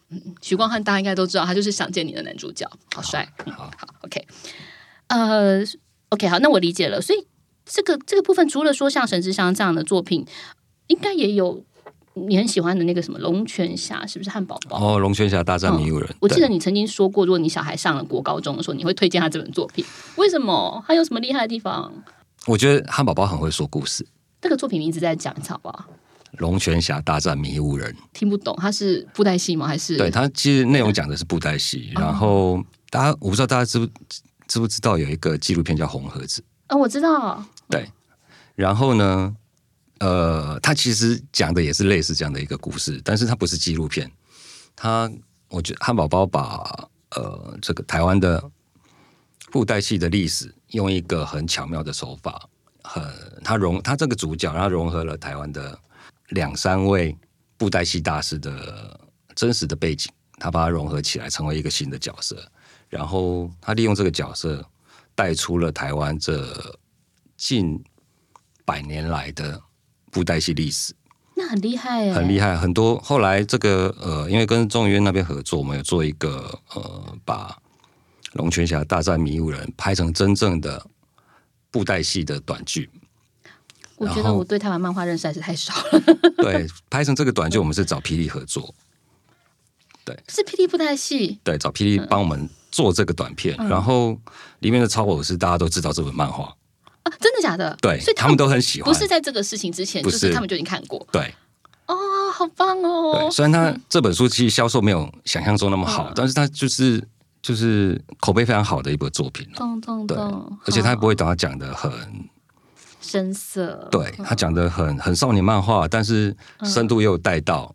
[0.09, 3.27] 嗯，许光汉大家应该都知道，他就是《想见你》的男主角，好帅。
[3.55, 4.27] 好，OK，
[5.07, 5.63] 呃
[6.09, 6.99] ，OK，好，那我理解了。
[6.99, 7.25] 所以
[7.65, 10.25] 这个这个部分，除了说像《神之乡》这样的作品，
[10.87, 11.63] 应该也有。
[12.17, 14.79] 你很喜欢的那个什么龙泉侠是不是汉堡包？
[14.79, 16.09] 哦，龙泉侠大战迷雾人。
[16.21, 19.83] 我记得你曾经说过，如果你小孩上了国高中的时候，你会推荐他这本作品。
[20.15, 20.81] 为什么？
[20.87, 21.91] 他有什么厉害的地方？
[22.47, 24.07] 我觉得汉堡包很会说故事。
[24.39, 25.87] 这个作品名字在讲好不好？
[26.37, 27.93] 龙泉侠大战迷雾人。
[28.13, 29.67] 听不懂，他是布袋戏吗？
[29.67, 29.97] 还是？
[29.97, 31.91] 对他其实内容讲的是布袋戏。
[31.95, 33.85] 然后大家我不知道大家知不
[34.47, 36.77] 知不知道有一个纪录片叫《红盒子》啊？
[36.77, 37.43] 我知道。
[37.69, 37.89] 对，
[38.55, 39.35] 然后呢？
[39.99, 44.11] 呃，他其实讲的也是类似这样的一个故事，但是它不是纪录片。
[44.75, 45.09] 他，
[45.47, 48.43] 我觉得汉堡包把呃这个台湾的
[49.53, 52.45] 布袋戏的历史，用一个很巧妙的手法，
[52.83, 53.01] 很
[53.41, 55.79] 他融他这个主角，他融合了台湾的
[56.31, 57.17] 两三位
[57.55, 58.99] 布袋戏大师的
[59.33, 62.45] 真实的背景，他把它融合起来，成为一个新的角色。
[62.89, 64.63] 然后他利用这个角色，
[65.15, 66.77] 带出了台湾这
[67.37, 67.83] 近
[68.63, 69.61] 百年来的。
[70.11, 70.93] 布袋戏历史，
[71.35, 72.55] 那很厉害，很厉害。
[72.55, 77.49] 很多后来这个呃，因为跟中医院那边合作，我们有做一个呃，把
[78.31, 80.81] 《龙泉侠大战迷雾人》拍成真正的
[81.69, 82.89] 布袋戏的短剧。
[83.97, 86.01] 我觉得我对台湾漫画认识还是太少了。
[86.41, 88.73] 对，拍成这个短剧，我们是找霹雳合作。
[90.05, 91.37] 对，是霹雳布袋戏。
[91.43, 94.17] 对，找霹雳帮我们做这个短片，然后
[94.59, 96.55] 里面的超偶是大家都知道这本漫画。
[97.45, 97.77] 假的？
[97.79, 98.91] 对，所以他们都很喜欢。
[98.91, 101.05] 不是在这个事情之前，就是他们就已经看过。
[101.11, 101.33] 对，
[101.85, 101.95] 哦，
[102.33, 103.19] 好棒哦！
[103.19, 107.01] 对，虽然他这本书其实销售没有想象中那么好，但是他就是
[107.41, 109.47] 就是口碑非常好的一部作品
[110.07, 110.17] 对，，
[110.65, 111.91] 而且他好不会把它讲的很，
[113.01, 117.73] 深色，对他讲的很很少年漫画，但是深度又有带到，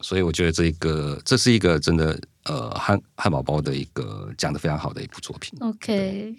[0.00, 5.56] 所以我觉得这个这是一个真的呃汉汉堡包的一个讲的非常好的一部作品。
[5.60, 6.34] OK，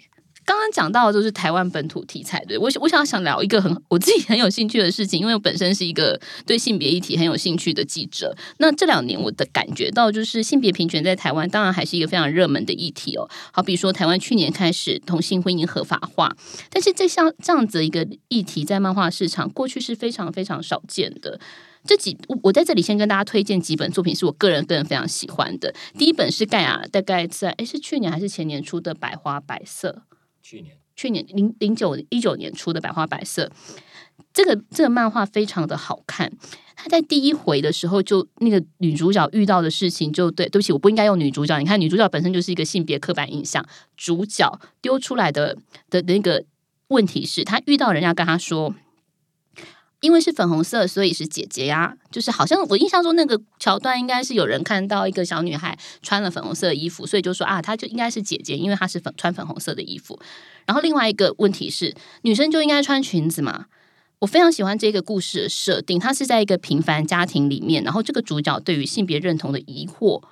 [0.48, 8.34] 刚刚讲到的就是台湾本土题材，对我我想要想聊一个很我自己很有兴趣的事情，因为我本身是一个对性别议题很有兴趣的记者。
[8.56, 13.28] 那这两年我的感觉到，就是性别平权在台湾当然还是一个非常热门的议题哦。
[13.52, 16.34] 好比说，台湾去年开始同性婚姻合法化，
[16.70, 21.38] 但是这像这样子一个议题，在漫画市场过去是非常非常少见的。
[21.84, 25.74] 这几我我在这里先跟大家推荐几本作品，是我个人个人非常喜欢的。
[25.98, 30.02] 第一本是盖亚，大概在诶是去年还是前年出的《百花百色》，
[30.42, 33.46] 去年去年零零九一九年出的《百花百色》，
[34.32, 36.32] 这个这个漫画非常的好看。
[36.74, 41.58] 他在第一回的时候就那个女主角遇到的事情就对，对不起，我不应该用女主角。
[41.58, 43.64] 你看女主角本身就是一个性别刻板印象，
[43.96, 45.56] 主角丢出来的
[45.90, 46.44] 的那个
[46.88, 48.74] 问题是，他遇到人家跟他说。
[50.00, 51.94] 因为是粉红色，所以是姐姐呀。
[52.10, 60.18] 就是好像我印象中那个桥段，应该是有人看到一个小女孩穿了粉红色的衣服，所以就说啊，她就应该是姐姐，因为她是粉穿粉红色的衣服。
[60.66, 63.66] 然后另外一个问题是，女生就应该穿裙子嘛？
[64.20, 70.22] 我非常喜欢这个故事的设定，它是在一个平凡家庭里面，然后这个主角对于性别认同的疑惑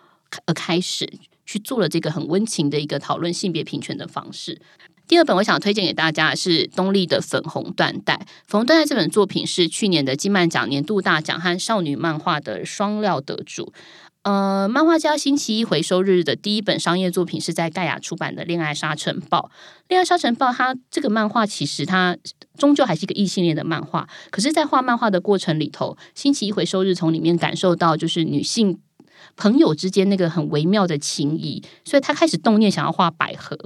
[0.45, 1.09] 而开始
[1.45, 4.61] 去做了这个很温情的一个讨论性别平权的方式。
[5.09, 8.15] 第二本我想推荐给大家的是东立的《粉红缎带》。
[8.47, 13.73] 《粉红缎带》这本作品是去年的金漫奖年度大奖和少女漫画的双料得主。
[14.23, 19.39] 呃，漫画家星期一回收日的第一本商业作品是在盖亚出版的《恋爱沙尘暴》。
[19.87, 22.17] 《恋爱沙尘暴》它这个漫画其实它
[22.59, 28.81] 终究还是一个异性恋的漫画，可是，在画漫画的过程里头，星期一回收日从里面感受到就是女性
[29.37, 33.57] 朋友之间那个很微妙的情谊，所以他开始动念想要画百合。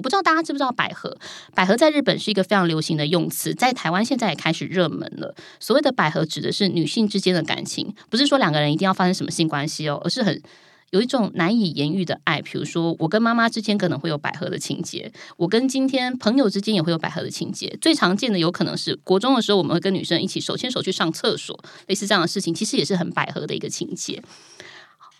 [0.00, 1.14] 我不知道大家知不知道百合？
[1.54, 5.34] 百合在日本是一个非常流行的用词，在台湾现在也开始热门了。
[5.60, 10.40] 所谓的百合指的是女性之间的感情，不是说两个人一定要发生什么性关系哦，而是很
[10.88, 12.40] 有一种难以言喻的爱。
[12.40, 17.76] 比如说，我跟妈妈之间可能会有百合的情节，我跟今天朋友之间也会有百合的情节。
[17.78, 24.22] 最常见的有可能是国中的时候，我们会跟女生一起手牵手去上厕所，类似这样的事情，其实也是很百合的一个情节。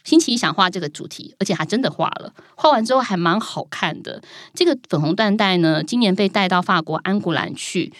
[0.02, 2.32] 星期一想画这个主题，而且还真的画了。
[2.56, 4.22] 画完之后还蛮好看的。
[4.54, 7.92] 这个粉红缎带呢，今年被带到法国安古兰去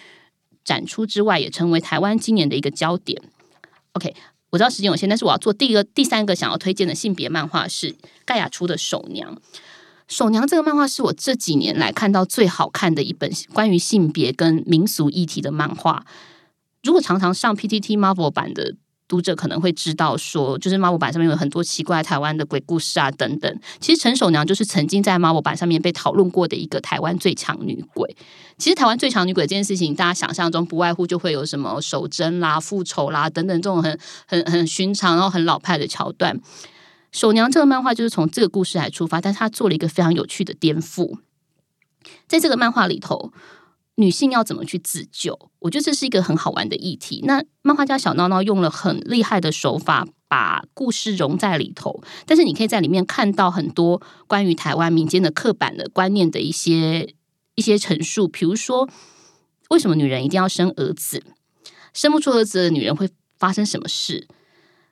[0.63, 3.21] 展出之外，也成为台湾今年的一个焦点。
[3.93, 4.15] OK，
[4.49, 9.35] 我知道时间有限，但是我要做第一个、第三个想要推荐的性别漫画是盖亚出的《手娘》。
[10.07, 16.05] 《手娘》这个漫画是我这几年来看到最好看的一本关于性别跟民俗议题的漫画。
[16.83, 18.75] 如果常常上 PTT Marvel 版的。
[19.11, 23.59] 读者可能会知道说，就是 Marvel 版上面有很多奇怪台湾的鬼故事啊等等。
[23.81, 28.15] 其实陈守娘就是曾经在 Marvel 版上面被讨论过的一个台湾最强女鬼。
[28.57, 36.39] 其实台湾最强女鬼这件事情，大家想象中不外乎就会有什么守贞啦、复仇啦等等这种很很很寻常然后很老派的桥段。
[37.11, 41.17] 守娘这个漫画就是从这个故事来出发，但是他做了一个非常有趣的颠覆。
[42.29, 43.33] 在这个漫画里头。
[44.01, 45.37] 女性要怎么去自救？
[45.59, 47.21] 我觉得这是一个很好玩的议题。
[47.23, 52.03] 那漫画家小闹闹用了很厉害的手法，把故事融在里头。
[52.25, 57.13] 但是你可以在里面看到很多关于台湾民间的刻板的观念的一些
[57.55, 58.27] 一些陈述。
[58.27, 58.89] 比如说，
[59.69, 61.23] 为什么女人一定要生儿子？
[61.93, 64.27] 生不出儿子的女人会发生什么事？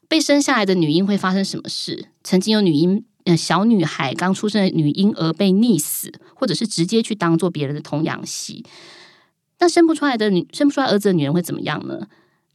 [0.08, 2.10] 被生下来的女婴会发生什么事？
[2.24, 3.04] 曾经有女婴。
[3.26, 8.66] 呃，小女孩刚出生的女婴儿被溺死，或者是直接去当做别人的童养媳。
[9.60, 12.08] 那生不出来的女，生不出来儿子的女人会怎么样呢？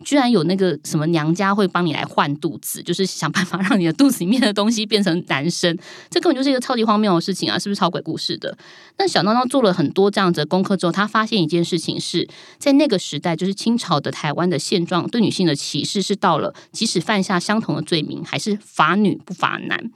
[0.04, 5.78] 居然有那个什么娘家会帮你来换肚子，就是想办法让你的肚子里面的东西变成男生，
[6.10, 7.56] 这根本就是一个超级荒谬的事情啊！
[7.58, 8.58] 是不是超鬼故事的？
[8.98, 19.90] 那小闹闹做了很多这样子的功课之后，他发现一件事情是在那个时代，就是清朝的台湾的现状，对女性的歧视是到了即使犯下相同的罪名，还是罚女不罚男。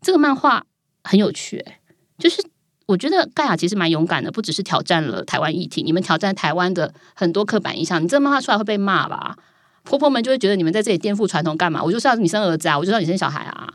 [0.00, 0.64] 这个漫画
[1.02, 1.80] 很有趣、欸，
[2.18, 2.42] 就是
[2.86, 8.02] 我觉得盖亚其实蛮勇敢的，不只是挑战了台湾议题，你们挑战台湾的很多刻板印象。
[8.02, 9.36] 你这个漫画出来会被骂吧？
[9.84, 11.82] 婆婆们就会觉得你们在这里颠覆传统干嘛？
[11.82, 13.72] 我就是要你生儿子啊，我就要你生小孩啊。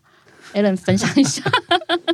[0.54, 1.42] Allen 分享一下。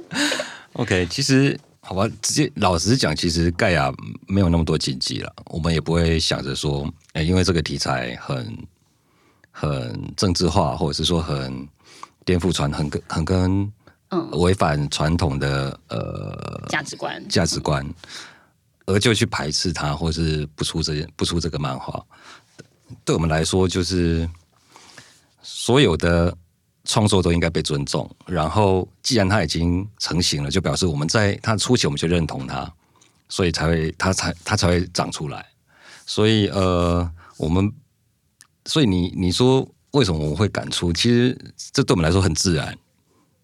[0.73, 3.93] OK，其实好吧，直接老实讲，其实盖亚
[4.27, 8.57] 没有那么多禁忌了，我们也不会想着说，哎，因为这个题材很
[9.51, 11.67] 很政治化，或者是说很
[12.23, 13.71] 颠覆传，很跟很跟。
[14.15, 17.85] 嗯，违反传统的呃价值观，价值观，
[18.85, 22.01] 而就去排斥它，或是不出这不出这个漫画，
[23.03, 24.29] 对我们来说，就是
[25.41, 26.35] 所有的
[26.85, 28.09] 创作都应该被尊重。
[28.25, 32.71] 然后，既然它已经成型了，就表示我们在它初期我们就认同它，
[33.27, 35.45] 所以才会它才它才会长出来。
[36.05, 37.73] 所以，呃，我们，
[38.65, 40.93] 所以你你说为什么我们会赶出？
[40.93, 41.35] 其实
[41.73, 42.77] 这对我们来说很自然。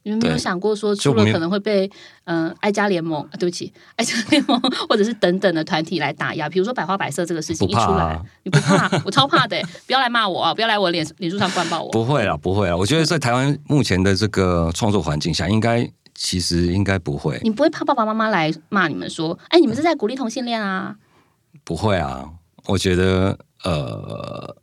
[0.03, 1.89] 你们没有想过说出了可能会被
[2.23, 4.59] 嗯爱家联盟，对不起，爱家联盟
[4.89, 8.89] 或者是等等的团体来打压，比如说百花百色这个事情一出来，你不怕？
[9.05, 10.53] 我超怕的，不要来骂我啊！
[10.53, 11.91] 不要来我脸脸书上灌爆我。
[11.91, 12.75] 不会啦，不会啦。
[12.75, 17.39] 我觉得在台湾目前的这个创作环境下，应该其实应该不会。
[17.43, 20.95] 你不会怕爸爸妈妈来骂你们说，哎，你们是在鼓励同性恋啊？
[21.63, 22.27] 不会啊，
[22.65, 24.55] 我觉得呃，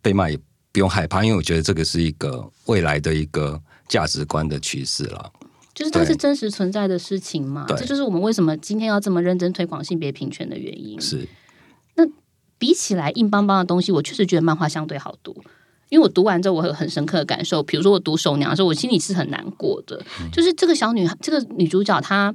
[0.00, 0.38] 被骂也
[0.70, 3.60] 不用害怕，因为我觉得这个是一个未来的一个。
[3.90, 5.32] 价值观的趋势了，
[5.74, 7.66] 就是它是真实存在的事情嘛？
[7.68, 10.98] 这就是我们为什么今天要这么认真推广性别平权的原因。
[11.00, 11.26] 是
[11.96, 12.06] 那
[12.56, 15.34] 比起来硬邦邦的东西，我确实觉得漫画相对好读，
[15.88, 17.62] 因为我读完之后我有很深刻的感受。
[17.64, 20.00] 比如说我读《守娘》的时候，我心里是很难过的，
[20.32, 22.32] 就是这个小女孩，这个女主角她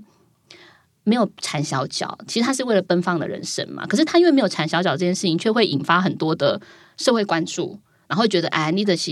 [1.05, 3.87] 没有缠小脚，其实她是为了奔放的人生嘛。
[3.87, 6.59] 可是她因为没有缠小脚这件事情，却会引发很多的
[6.97, 7.79] 社会关注。
[8.07, 9.11] 然后觉得哎，你的是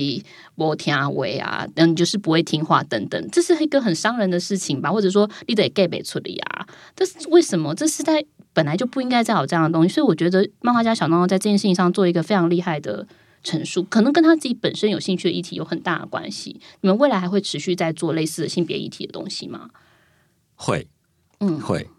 [0.55, 4.91] 不听话啊，嗯，你就是不会听话等等，这是一个很伤人的事情吧？
[4.91, 6.67] 或者说你得 get 不出来啊？
[6.95, 7.73] 这是为什么？
[7.73, 9.93] 这是在本来就不应该再有这样的东西。
[9.93, 13.07] 所以我觉得漫画家小闹在这件事情上做一个非常厉害的
[13.43, 16.61] 陈述，可能跟他自己本身有兴趣的议题有很大的关系。
[16.81, 19.69] 你们未来还会持续在做类似的性别议题的东西吗？
[20.55, 20.87] 会，
[21.39, 21.89] 嗯，会，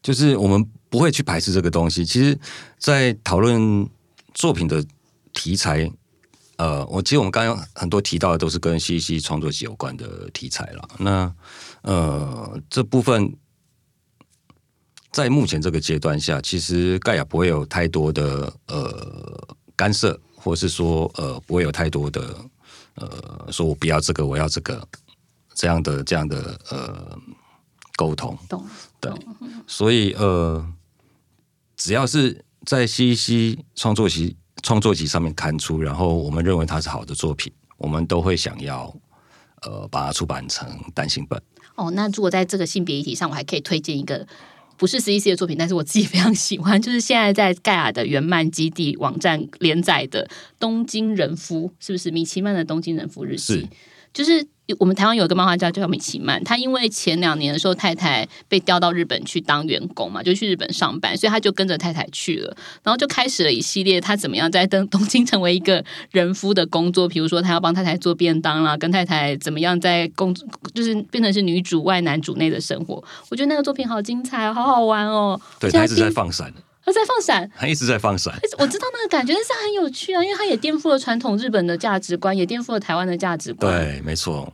[0.00, 2.04] 就是我们不会去排斥这个东西。
[2.04, 2.38] 其实，
[2.78, 3.88] 在讨论
[4.32, 4.84] 作品的
[5.32, 5.90] 题材。
[6.56, 10.88] 呃，我其实我们刚刚很多提到的都是跟 C C 创作集有关的题材了。
[10.98, 11.34] 那
[11.82, 13.36] 呃，这部分
[15.10, 22.36] 在目前这个阶段下，其实盖亚不会有太多的呃干涉，或是说呃不会有太多的
[22.94, 24.86] 呃说我不要这个，我要这个
[25.54, 27.18] 这样的这样的呃
[27.96, 28.38] 沟通。
[28.48, 28.64] 懂，
[29.00, 29.12] 对。
[29.66, 30.64] 所以呃，
[31.76, 34.36] 只要是在 C C 创作集。
[34.64, 38.92] 创作集上面刊出，然后我们认为它是好的作品，我们都会想要
[39.60, 41.40] 呃把它出版成单行本。
[41.74, 44.26] 哦，那如果在这个性别议题上，我还可以推荐一个
[44.78, 50.26] 不是 C C 的作品，但是我自己非常喜欢，就是现在在盖亚的原漫基地网站连载的
[50.58, 53.62] 《东京人夫》，是不是米奇曼的《东京人夫日记》？
[54.12, 54.48] 就是。
[54.78, 70.34] 我们台湾有一个漫画家叫米奇曼，他因为前两年的时候太太被调到日本去当员工嘛，就去日本上班，所以他就跟着太太去了，然后就开始了一系列他怎么样在东东京成为一个人夫的工作，比如说他要帮太太做便当啦，跟太太怎么样在工
[70.72, 73.04] 就是变成是女主外男主内的生活。
[73.28, 75.38] 我觉得那个作品好精彩，好好玩哦。
[75.60, 76.52] 对他一直在放闪。
[76.84, 78.34] 他在放闪，他一直在放闪。
[78.58, 83.72] 我知道那个感觉，但是很有趣啊，因为他也颠覆了传统日本的价值观，也颠覆了台湾的价值观。
[83.72, 84.52] 对，没错。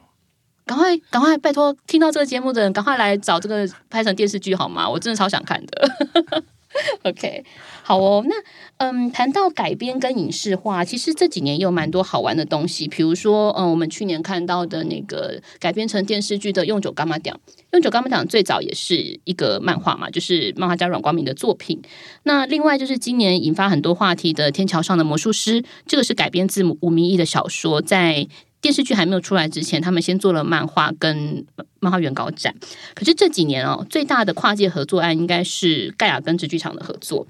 [0.64, 4.88] 赶快，赶快，拜托，听到这个节目的人，赶快来找这个拍成电视剧好吗？
[4.88, 6.44] 我真的超想看的。
[7.02, 7.44] OK，
[7.82, 8.24] 好哦。
[8.28, 8.34] 那
[8.76, 12.86] 嗯，谈到改编跟影视化，其实这几年也有蛮多好玩的东西。
[12.86, 17.34] 比如说，嗯，我们去年看到的那个改编成电视剧的《用酒干嘛讲》，
[17.72, 21.82] 《用酒干嘛讲》最早也是一个漫画嘛，就是漫画家阮光明的作品。
[22.22, 28.28] 那另外就是今年引发很多话题的《天桥上的魔术师》，这个是改编自吴明义的小说，在。
[28.60, 31.44] 电视剧还没有出来之前，他们先做了漫画跟
[31.78, 32.54] 漫画原稿展。
[32.94, 37.26] 可是这几年哦，最大的跨界合作案应该是盖亚跟直剧场的合作。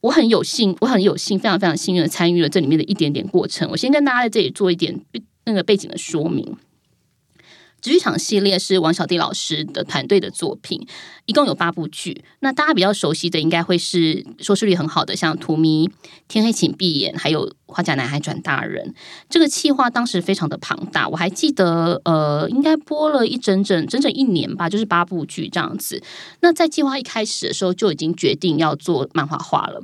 [0.00, 3.68] 我很有幸，我很有幸，非常非常幸运的参与了这里面的一点点过程。
[3.70, 4.98] 我先跟大家在这里做一点
[5.44, 6.56] 那个背景的说明。
[7.80, 10.86] 剧场系列是王小弟老师的团队的作品，
[11.26, 12.24] 一共有八部剧。
[12.40, 15.88] 那大家比较熟悉的，应该会是收视率很好的，像《荼蘼》
[16.28, 18.88] 《天黑请闭眼》，还有《花甲男孩转大人》。
[19.28, 26.02] 这个企划当时非常的庞大，我还记得，呃，应该播了一整整整整一年吧，就是八部剧这样子。
[26.40, 29.82] 那在计划一开始的时候，就已经决定要做漫画化了。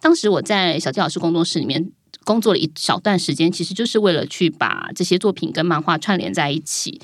[0.00, 1.90] 当时我在小弟老师工作室里面
[2.24, 7.00] 工作了一小段时间，其实就是为了去把这些作品跟漫画串联在一起。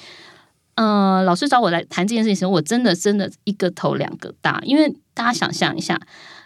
[0.82, 6.00] 嗯，老师找我来谈这件事情，我真的真的一个头两个大，因为大家想象一下，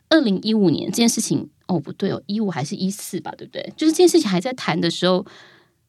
[0.08, 3.72] 二零一五年这件事情，哦不对哦，一五还是一四吧，对不对？
[3.76, 5.24] 就是这件事情还在谈的时候，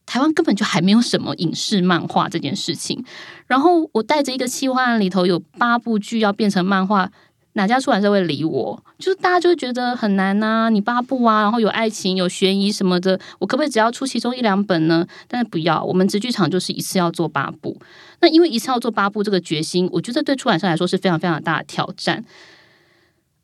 [0.05, 3.03] 台湾根本就还没有什么影视漫画这件事情。
[3.47, 7.11] 然后我带着一个企划案里头有八部剧要变成漫画。
[7.57, 8.83] 哪家出版社会理我？
[8.99, 15.07] 就是大家就觉得很难呐，你八部啊，然后有爱情、有悬疑什么的，我可不可以只要出其中一两本呢？
[15.27, 17.79] 但是不要，我们直剧场就是一次要做八部。
[18.19, 22.23] 那因为一次要做八部这个决心，我觉得对出版社来说是非常非常大的挑战。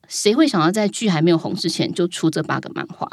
[0.07, 3.09] 谁会想要在剧还没有红之前就出这八个漫画？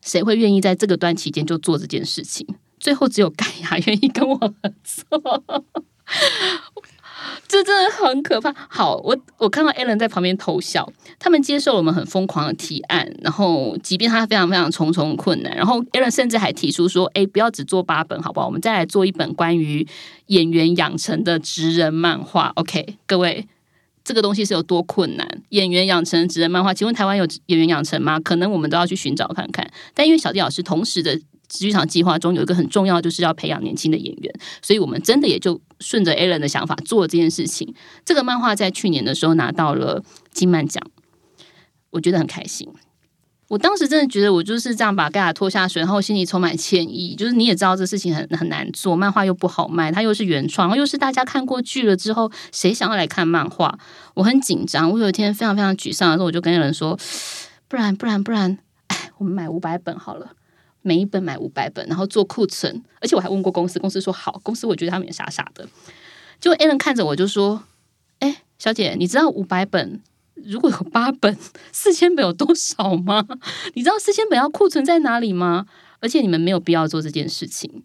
[0.00, 2.46] 谁会愿意在这个段期间就做这件事情？
[2.78, 4.54] 最后只有盖亚愿意跟我合
[4.84, 5.44] 作。
[7.48, 8.54] 这真的很可怕。
[8.68, 10.90] 好，我我看到 Alan 在旁边偷笑。
[11.18, 18.46] 他们接受了我们很疯狂的提案，然后即便他非常非常重重困难，然后 Alan 甚至还提出说：“哎，不要只做八本，好不好？
[18.46, 19.86] 我们再来做一本关于
[20.26, 22.52] 演员养成的职人漫画。
[22.56, 23.46] ”OK，各位，
[24.02, 25.42] 这个东西是有多困难？
[25.50, 28.20] 演员养成职人漫画，请问台湾有演员养成吗？
[28.20, 29.70] 可能我们都要去寻找看看。
[29.94, 31.20] 但因为小弟老师同时的。
[31.46, 37.74] 剧场计划中有一个很重要，就是要培养年轻的演员，所以我们真的也就顺着 a l a n 的想法做这件事情。
[38.04, 40.82] 这个漫画在去年的时候拿到了金漫奖，
[41.90, 42.68] 我觉得很开心。
[43.48, 47.14] 我当时真的觉得我就是这样把盖亚拖下水，然后心里充满歉意。
[47.14, 53.78] 就是你也知道这事情很很难做，漫画又不好卖，它又是原创，又是大家看过剧了之后，谁想要来看漫画？
[54.14, 54.90] 我很紧张。
[54.90, 56.98] 我有一天非常非常沮丧的时候，我就跟人说：
[57.68, 58.58] “不然不然不然，
[58.88, 60.32] 哎，我们买五百本好了。”
[60.86, 64.38] 每一本买五百本，然后做库存，而且我还问过公司，公司说好。
[64.42, 65.66] 公司我觉得他们也傻傻的。
[66.38, 67.64] 就 a l n 看着我就说
[68.20, 70.02] ：“哎，小姐，你知道五百本
[70.34, 71.34] 如果有八本，
[71.72, 73.26] 四千本有多少吗？
[73.72, 75.64] 你知道四千本要库存在哪里吗？
[76.00, 77.82] 而且你们没有必要做这件事情。”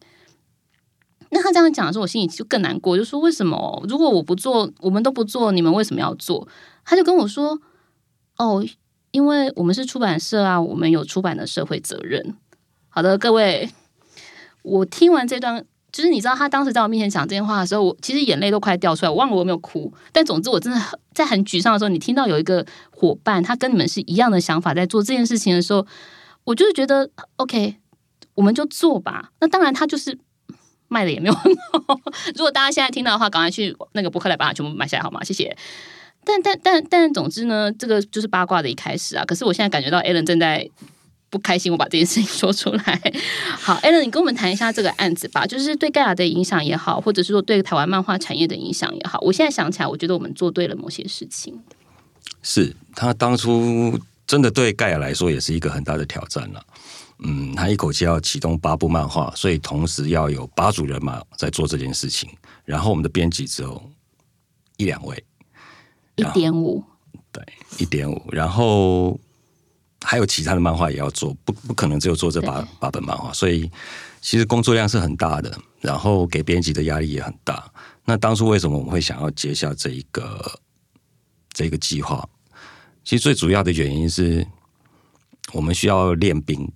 [1.31, 3.81] 那他这样讲的时候，我心里就更难过，就说：“为什么？
[3.87, 6.45] 如果我不做，我们都不做，你们为什么要做？”
[6.83, 7.57] 他就跟我说
[8.37, 8.65] ：“哦，
[9.11, 12.35] 因为我们是出版社啊，我们有出版的社会责任。”
[12.99, 13.69] 好的，各位，
[14.61, 19.93] 我听完这段，就是你知道他当时在我面前讲这些话的时候，我其实眼泪都快掉出来，我忘了我有没有哭。
[20.11, 25.87] 但总之，我真的很在很沮丧的时候，你听到有一个伙伴，他跟你们是一样的想法，在做这件事情的时候，
[26.43, 27.77] 我就是觉得 OK，
[28.35, 29.31] 我们就做吧。
[29.39, 30.19] 那当然，他就是
[30.89, 31.97] 卖的也没有很好。
[32.35, 35.23] 如果大家现在听到的话，赶快去那个博客来把它全部买下来好吗？
[35.23, 35.55] 谢谢。
[36.25, 39.23] 但但但但，总之呢，这个就是八卦的一开始啊。
[39.23, 40.69] 可是我现在感觉到 Alan 正在。
[41.29, 43.13] 不开心，我把这件事情说出来。
[43.59, 49.19] 好，Allen，你跟我们谈一下这个案子吧，就是对盖亚的影响也好，或者是说对台湾漫画产业的影响也好。
[49.21, 51.61] 我现在想起来，我觉得我们做对了某些事情。
[52.41, 56.65] 是他当初真的对盖亚来说也是一个很大的挑战了。
[57.19, 62.29] 嗯，他一口气要启动八部漫画，所以同时要有八组人马在做这件事情。
[62.65, 63.79] 然后我们的编辑只有
[64.77, 65.23] 一两位，
[66.15, 66.83] 一点五，
[67.31, 67.43] 对，
[67.77, 69.19] 一点五，然后。
[70.01, 73.69] 还有其他的漫画也要做，不不可能只有做这八八本漫画，所以
[74.21, 77.69] 其实工作量是很大的，然后给编辑的压力也很大。
[78.05, 80.59] 那当初为什么我们会想要接下这一个
[81.53, 82.27] 这一个计划？
[83.03, 84.45] 其实最主要的原因是
[85.51, 86.71] 我们需要练兵，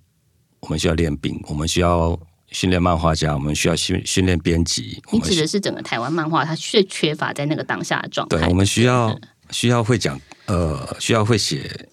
[0.60, 2.18] 我们需要练兵，我们需要
[2.48, 5.02] 训练漫画家，我们需要训训练编辑。
[5.10, 8.36] 你指的是整个台湾漫画，它缺缺乏在那个当下的状态。
[8.36, 9.18] 对，我们需要
[9.50, 11.88] 需要会讲，呃，需要会写。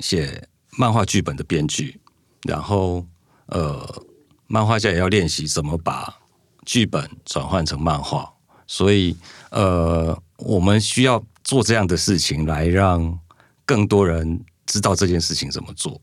[0.00, 0.48] 写
[0.78, 2.00] 漫画剧本的编剧，
[2.42, 3.06] 然后
[3.46, 4.02] 呃，
[4.46, 6.20] 漫画家也要练习怎么把
[6.64, 8.32] 剧本转换成漫画，
[8.66, 9.16] 所以
[9.50, 13.18] 呃，我们需要做这样的事情来让
[13.64, 16.00] 更多人知道这件事情怎么做。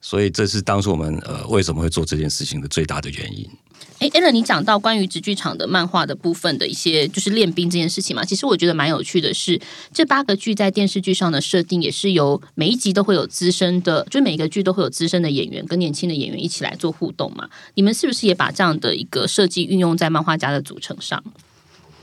[0.00, 3.50] 所以这是当初我们呃为什么会做这件事情的最大的原因。
[3.98, 9.58] 哎 a l n 你讲到关于直剧场的漫画的部分的一些就是练兵这件事情嘛，其实我觉得蛮有趣的是，
[9.90, 17.48] 这八个剧在电视剧上的设定也是由每一集都会有资深的，就每一个剧都会有资深的演员跟年轻的演员一起来做互动嘛。
[17.72, 21.24] 你们是不是也把这样的一个设计运用在漫画家的组成上？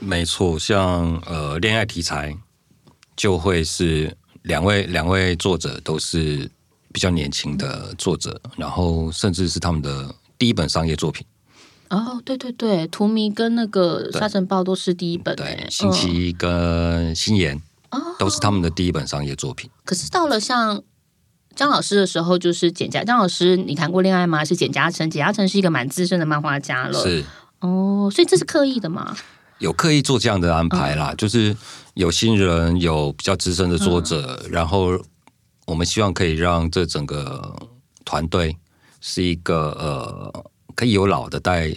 [0.00, 2.36] 没错，像呃恋爱题材
[3.16, 4.12] 就会是
[4.42, 6.50] 两位两位作者都是
[6.92, 11.24] 比较年轻的作者，然后甚至是他们的第一本商业作品。
[11.90, 17.60] 哦，对对对，图迷跟那个沙尘暴都是第一本，对，星期一跟新言
[18.18, 19.70] 都是他们的第一本商业作品。
[19.84, 20.82] 可是到了像
[21.54, 24.44] 张老师的时候，就是简家张老师，你谈过恋爱吗？
[24.44, 27.22] 是简嘉诚，简嘉诚是一个蛮资深的漫画家了，是
[27.60, 29.16] 哦，所以这是刻意的吗？
[29.58, 31.56] 有刻意做这样的安排啦，就是
[31.94, 34.98] 有新人，有比较资深的作者，然后
[35.66, 37.54] 我们希望可以让这整个
[38.04, 38.56] 团队
[39.00, 40.50] 是一个呃。
[40.74, 41.74] 可以有老的带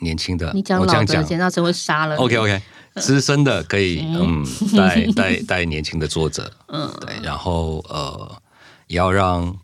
[0.00, 2.16] 年轻的，你讲老的简大成会杀了。
[2.16, 2.62] OK OK，
[2.96, 4.44] 资深的可以嗯
[4.76, 6.92] 带 带带年轻的作者，嗯。
[7.00, 8.40] 对，然后呃
[8.86, 9.56] 也要让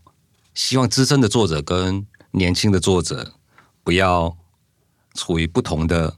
[0.54, 3.32] 希望资深的作者跟年轻的作者
[3.82, 4.36] 不要
[5.14, 6.16] 处于不同的。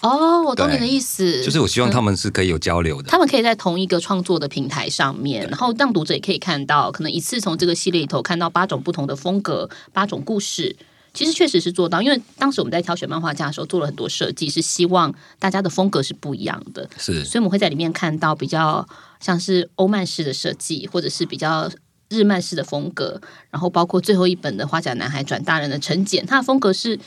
[0.00, 10.76] 哦，我懂你的意思，就是我希望他们是可以有交流的，他们可以在同一个创作的平台上面，然后让读者也可以看到，可能一次从这个系列里头看到八种不同的风格，八种故事。
[11.14, 16.90] 其实确实是做到，因为当时我们在挑选漫画家的时候做了很多设计，是希望大家的风格是不一样的。
[16.98, 18.86] 是，所以我们会在里面看到比较
[19.20, 21.70] 像是欧曼式的设计，或者是比较
[22.10, 26.98] 日漫式的风格，然后包括最后一本的《花甲男孩转大人》的陈简，他的风格是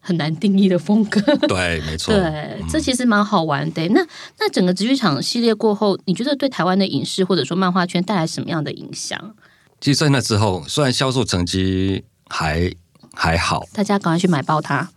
[0.00, 1.20] 很难定义的风格。
[1.46, 2.14] 对，没错。
[2.14, 3.86] 对，这其实蛮好玩的。
[3.88, 4.00] 那
[4.38, 9.34] 那整个直剧场系列过后，你觉得对台湾的影视或者说漫画圈带来什么样的影响？
[9.80, 12.72] 其实，在那之后，虽然销售成绩还
[13.14, 14.90] 还好，大家赶快去买爆它。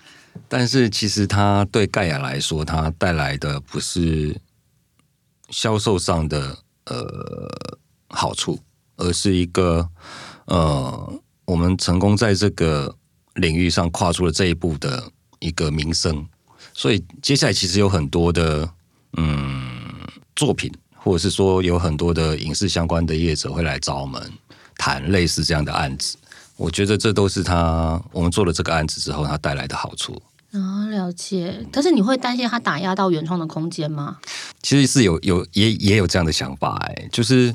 [0.47, 4.39] 但是，其实它对盖亚来说，它带来的不是
[5.49, 7.49] 销售上的呃
[8.09, 8.59] 好处，
[8.97, 9.89] 而是一个
[10.45, 12.95] 呃，我们成功在这个
[13.35, 16.25] 领域上跨出了这一步的一个名声。
[16.73, 18.69] 所以，接下来其实有很多的
[19.17, 19.83] 嗯
[20.35, 24.31] 作品，或者是说有很多的影视相关的业者会来找我们
[24.77, 26.15] 谈类似这样的案子。
[26.57, 30.21] 我觉得这都是他我们做了这个案子之后，他带来的好处。
[30.51, 31.65] 啊，了解。
[31.71, 34.17] 但是你会担心他打压到原创的空间吗？
[34.63, 37.53] 其实是有有也也有这样的想法哎，就是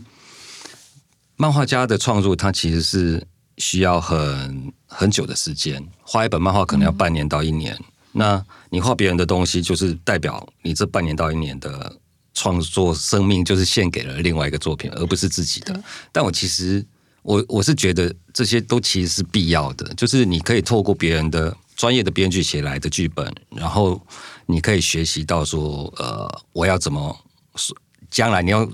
[1.36, 3.26] 漫画家的创作，他其实是
[3.58, 7.76] 需要很很久的时间，画一本漫画可能要半年到一年。
[8.12, 11.96] 那你画别人的东西，就是代表你这半年到一年的
[12.34, 15.82] 创作生命，就是献给了另外一个作品，而不是自己的。
[16.12, 16.84] 但我其实
[17.22, 21.56] 我我是觉得这些都其实是必要的，就是你可以透过别人的。
[21.74, 24.00] 专业的编剧写来的剧本，然后
[24.46, 27.16] 你可以学习到说，呃，我要怎么
[27.56, 27.74] 说？
[28.10, 28.68] 将来你要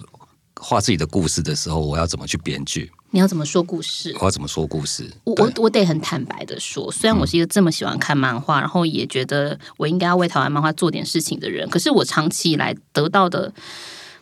[0.57, 2.91] 画自己的故事的时候，我要怎么去编剧？
[3.11, 4.15] 你要怎么说故事？
[4.19, 5.09] 我要怎么说故事？
[5.25, 13.51] 我我我得很坦白的说，虽然我是一个这么喜欢看漫画，然后也觉得我应该要为台湾漫画做点事情的人，可是我长期以来得到的，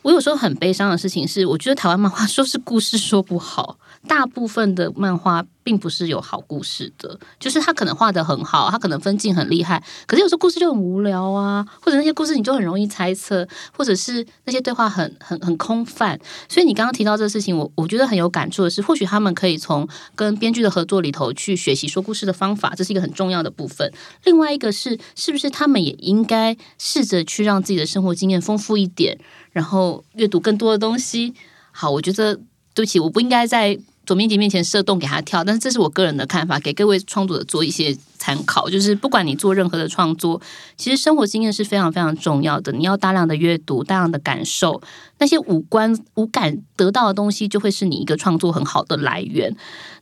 [0.03, 3.79] 我有时候很悲伤的事情是，我觉得台湾漫画说是故事说不好。
[4.07, 13.46] 大部分的漫画并不是有好故事的，就是他可能画的很好，他可能分镜很厉害，可是有时候故事就很无聊啊，或者那些故事你就很容易猜测，
[13.76, 16.18] 或者是那些对话很很很空泛。
[16.48, 23.92] 所以你刚刚提到这个事情，我我觉得很有感触的是，或许他们可以从跟编剧的合作里头去学习说故事的方法，这是一个很重要的部分。
[24.24, 29.18] 另外一个是，是不是他们也应该试着去让自己的生活经验丰富一点，
[29.50, 31.34] 然后阅读更多的东西？
[31.72, 32.36] 好，我觉得
[32.72, 33.76] 对不起，我不应该在。
[34.07, 38.70] 左编辑面前设洞给他跳，但是这是我个人的看法，给各位创作者做一些参考。
[38.70, 40.40] 就是不管你做任何的创作，
[40.76, 42.70] 其实生活经验是非常非常重要的。
[42.70, 44.80] 你要大量的阅读，大量的感受，
[45.18, 49.54] 那些五官五感得到的东西，就会是你一个创作很好的来源。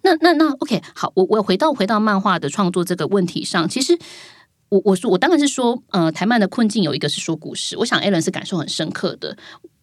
[0.03, 3.99] 那那那，OK，好，我我回到回到漫画的创作这个问题上，其实
[4.69, 9.35] 我我说我当然是说，呃，台漫的困境有一个是说故事，我想 a 轮是感受很深刻的。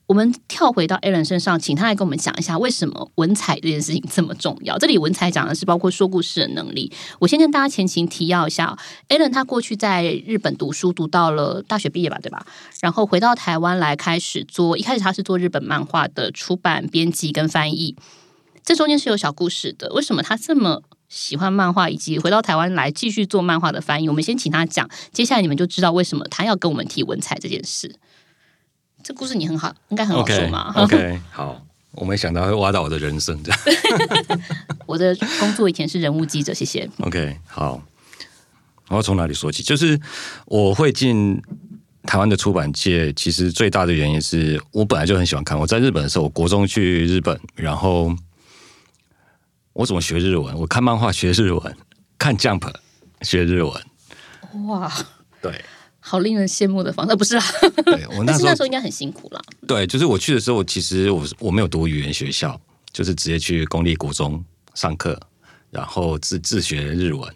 [0.08, 4.78] 我们跳回到 Alan 身上，请他来跟我们讲一下为什么文采这件事情这么重要。
[4.78, 6.92] 这里文采讲的是包括说故事的能力。
[7.20, 8.78] 我先跟大家前情提要一下
[9.08, 12.46] ，Alan 他过去在日本读书，读到了大学毕业吧，对吧？
[12.82, 17.96] 然后回到台湾来开始做，一开始他是做日本漫画的出版、编辑跟翻译。
[18.66, 19.94] 这中间是有小故事的。
[19.94, 24.10] 为什么他这么喜欢漫画，以及回到台湾来继续做漫画的翻译？
[24.10, 27.96] 我们先请他讲，接下来你们就知道为什么他要跟我们提文采这件事。
[29.04, 30.74] 这故事你很好，应该很好说嘛。
[30.76, 33.60] OK， 好，我没想到会挖到我的人生这样。
[34.86, 36.90] 我的工作以前是人物记者，谢谢。
[37.00, 37.82] OK，好，
[38.90, 39.64] 我要从哪里说起？
[39.64, 40.00] 就是
[40.46, 41.42] 我会进
[42.04, 45.58] 台湾的出版界，其实最大的原因是我本来就很喜欢看。
[45.58, 48.16] 我在日本的时候，我国中去日本，然后
[49.74, 50.58] 我怎么学日文？
[50.58, 51.78] 我看漫画学日文，
[52.18, 52.74] 看 Jump
[53.22, 54.68] 学日文。
[54.68, 54.92] 哇，
[55.42, 55.64] 对。
[56.02, 57.44] 好令人羡慕的方式，不是啦。
[57.86, 59.42] 对我 那时候应该很辛苦啦。
[59.68, 62.60] 对，就是我去的时候，其实我我没有读语言学校，
[62.92, 64.44] 就是直接去公立国中
[64.74, 65.18] 上课，
[65.70, 67.34] 然后自自学日文。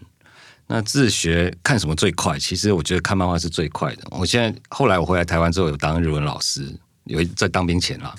[0.68, 2.40] 那自学看什么最快？
[2.40, 4.02] 其实我觉得看漫画是最快的。
[4.10, 8.16] 我现在后来我回来台湾之后，有当日文老师，有在当兵前啦，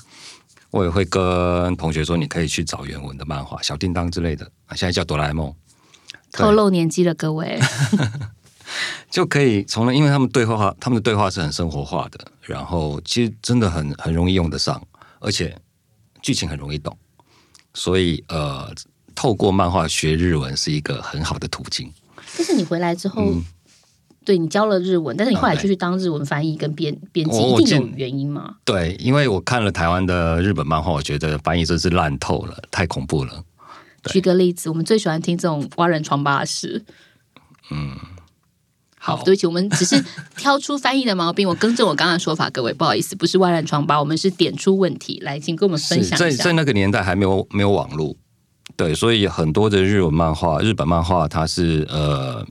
[0.70, 4.48] 我也会跟同学说，你可以去找原文的漫画，小叮当之类的。
[4.76, 5.52] 现在叫哆啦 A 梦。
[6.30, 7.58] 透露年纪了，各位。
[9.10, 14.82] 就可以从了，因为他们对话，他们的对话是很生活化的，然后其实真的很很容易用得上，
[15.20, 15.56] 而且
[16.20, 16.96] 剧情很容易懂，
[17.74, 18.72] 所以呃，
[19.14, 21.92] 透过漫画学日文是一个很好的途径。
[22.36, 23.32] 但是你回来之后，
[24.24, 28.56] 对你教了日文，但是你后来就去当日文翻译跟编编辑，一定有原因吗？
[28.64, 33.44] 对，因为我看了台湾的日本漫画，我觉得翻译真是烂透了，太恐怖了。
[34.06, 36.84] 举个例子，我们最喜欢听这种挖人疮疤的事。
[37.70, 37.96] 嗯。
[39.06, 40.04] 好，对不起，我们只是
[40.36, 41.48] 挑出翻译的毛病。
[41.48, 48.16] 我更正我刚刚的说法，各位不好意思，不是外烂疮疤，我们是点出问题来，请跟我们分享一下在在那个年代还没有没有网络，
[48.74, 52.44] 对，所以很多的日文漫画、日本漫画，它是呃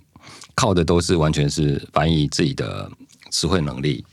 [0.55, 2.89] 靠的都是完全是翻译自己的
[3.31, 4.05] 词汇能力。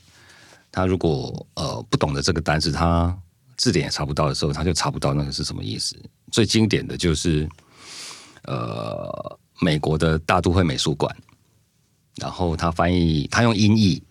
[0.69, 3.17] 他如果呃不懂得这个单词，他
[3.55, 5.95] 字典也查不到的时候，他就查不到那个是什么意思。
[6.29, 7.47] 最经典的就是
[8.43, 11.15] 呃美国的大都会美术馆，
[12.17, 14.01] 然后他翻译他用音译，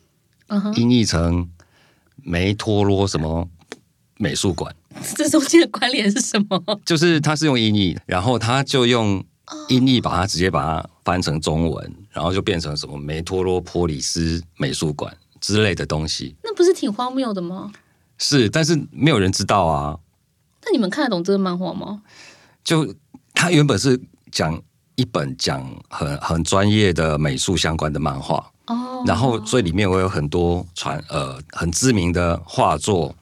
[0.76, 1.48] 音译成
[2.16, 3.48] 梅托罗什么
[4.16, 4.74] 美术馆，
[5.16, 6.80] 这中间的关联是什么？
[6.84, 9.24] 就是他是用音译，然后他就用
[9.68, 16.34] 音译把它直接把它翻成中文，然后就变成什么梅托罗波里斯美术馆之类的东西。
[16.42, 17.72] 那不是挺荒谬的吗？
[18.18, 19.98] 是，但是没有人知道啊。
[20.64, 22.03] 那你们看得懂这个漫画吗？
[22.62, 22.94] 就
[23.34, 24.00] 他原本是
[24.30, 24.62] 讲
[25.03, 28.36] 一本讲很很专业的美术相关的漫画
[28.68, 33.12] 哦，然后所以里面我有很多传呃很知名的画作，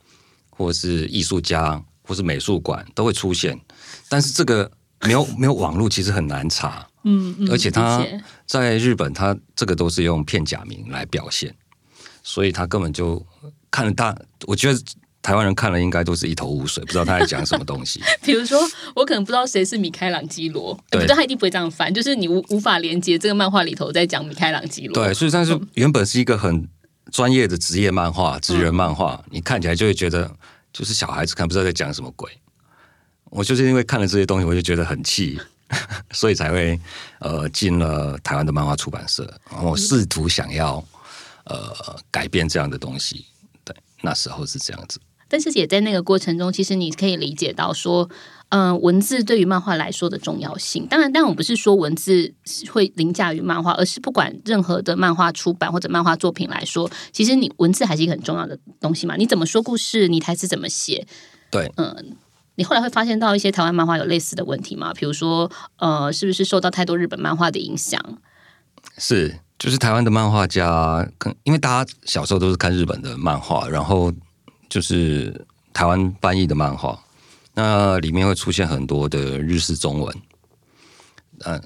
[0.50, 3.58] 或是艺术家，或是美术馆都会出现，
[4.10, 4.70] 但是这个
[5.06, 6.86] 没有 没有网络，其实很难查。
[7.04, 8.04] 嗯嗯，而且他
[8.44, 11.54] 在日本，他这个都是用片假名来表现，
[12.22, 13.24] 所以他根本就
[13.70, 14.14] 看了大，
[14.46, 14.78] 我觉得。
[15.22, 18.00] 台湾人看了应该都是一头雾水， 不知道他在讲什么东西。
[18.22, 18.60] 比如说，
[18.94, 24.94] 我可能不知道谁是米开朗基罗，对，他一定不会这样翻，就是你无无法连接这个漫画里头在讲米开朗基罗。
[24.94, 26.66] 对，所以但是原本是一个很
[27.12, 30.30] 专业的职业漫画、职人漫画，你看起来就会觉得
[30.72, 32.30] 就是小孩子看不知道在讲什么鬼。
[33.24, 35.38] 我就是因为看了这些东西，我就觉得很气，
[36.10, 36.80] 所以才会
[37.20, 40.84] 呃进了台湾的漫画出版社，我试图想要
[41.44, 43.26] 呃改变这样的东西。
[43.64, 44.98] 对，那时候是这样子。
[45.30, 48.10] 但是也在那个过程中，其实你可以理解到说，
[48.48, 50.84] 嗯，文字对于漫画来说的重要性。
[50.88, 52.34] 当然，但我不是说文字
[52.72, 59.14] 会凌驾于漫画，而是不管任何的漫画出版或者漫画作品来说，其实你文字还是一个很重要的东西嘛。
[59.14, 61.06] 你怎么说故事，你台词怎么写？
[61.48, 62.16] 对，嗯，
[62.56, 64.92] 你后来会发现到一些台湾漫画有类似的问题吗？
[64.94, 68.00] 比如说，呃，是不是受到太多日本漫画的影响？
[68.98, 71.08] 是，就是台湾的漫画家，
[71.44, 74.12] 因为大家小时候都是看日本的漫画，然后。
[74.70, 76.98] 就是台湾翻译的漫画，
[77.54, 80.16] 那里面会出现很多的日式中文。
[81.40, 81.60] 嗯，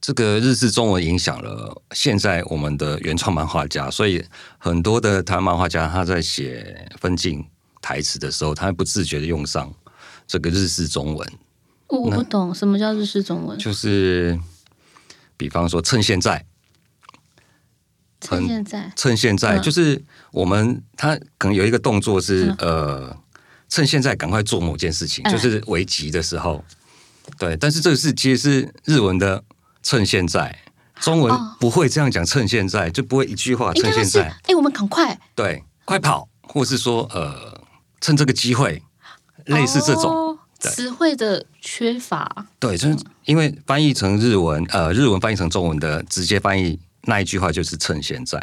[0.00, 4.24] 这个日式中文影响了现在我们的原创漫画家，所以
[4.58, 7.44] 很多的台湾漫画家他在写分镜
[7.82, 9.74] 台词的时候，他会不自觉的用上
[10.26, 11.32] 这个日式中文。
[11.88, 14.38] 我不懂什么叫日式中文，就是
[15.36, 16.46] 比方说趁现在。
[18.28, 20.02] 趁现在，趁现在，就是
[20.32, 23.16] 我们他可能有一个动作是呃，
[23.68, 26.62] 趁现在赶快做某件事情，就是危急的时候，
[27.38, 27.56] 对。
[27.56, 29.42] 但是这个是其实是日文的
[29.82, 30.54] 趁现在，
[31.00, 34.28] 中文不会这样讲，趁现在就不会一句话趁现在。
[34.44, 37.58] 哎，我们赶快，对，快跑，或是说呃，
[38.00, 38.82] 趁这个机会，
[39.46, 42.46] 类似这种词汇的缺乏。
[42.58, 46.78] 对，就是因为翻译成日文，呃，日文翻译成中文的直接翻译。
[47.08, 48.38] 那一句话就是趁现在，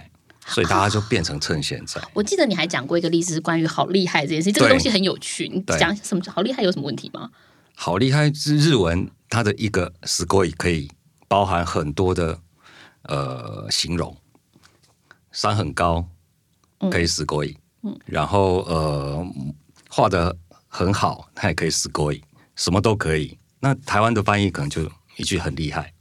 [0.48, 2.02] 所以大家就变成趁现在。
[2.16, 5.48] 我记得你还讲过一个例子，是关于好厉害这件事，这个东西很有趣。
[5.48, 7.30] 你讲什么好厉害有什么问题吗？
[7.76, 10.90] 好厉害是日文，它的一个 “score” 可以
[11.28, 12.40] 包含很多的
[13.04, 14.18] 呃形容，
[15.32, 16.10] 山很高
[16.90, 19.24] 可以 “score”，嗯，然后呃
[19.90, 20.36] 画的
[20.68, 22.20] 很好，它也可以 “score”，
[22.56, 23.38] 什么都可以。
[23.60, 25.94] 那台湾的翻译可能就一句很厉害。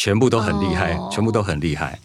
[0.00, 1.98] 全部都很厉害，全部都很厉害。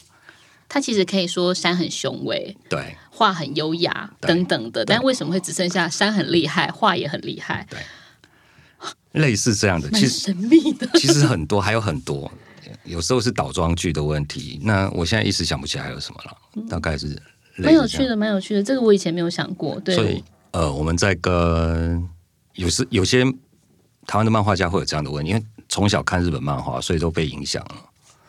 [0.68, 7.66] 他其实可以说山很雄伟，对，画很优雅等等的，但为什么会只剩下山很厉害，画也很厉害？
[7.70, 7.80] 对，
[9.14, 12.30] 类似这样的，其实神秘的，其实很多，还有很多，
[12.84, 14.60] 有时候是倒装句的问题。
[14.62, 17.18] 那我现在一时想不起来还有什么了，大概是
[17.56, 18.62] 蛮有趣的，蛮有趣的。
[18.62, 19.80] 这个我以前没有想过。
[19.80, 20.22] 对，所以
[20.52, 22.06] 呃，我们在跟
[22.56, 23.24] 有时有些
[24.06, 25.46] 台湾的漫画家会有这样的问题，因为。
[25.76, 27.76] 从小看日本漫画，所以都被影响了。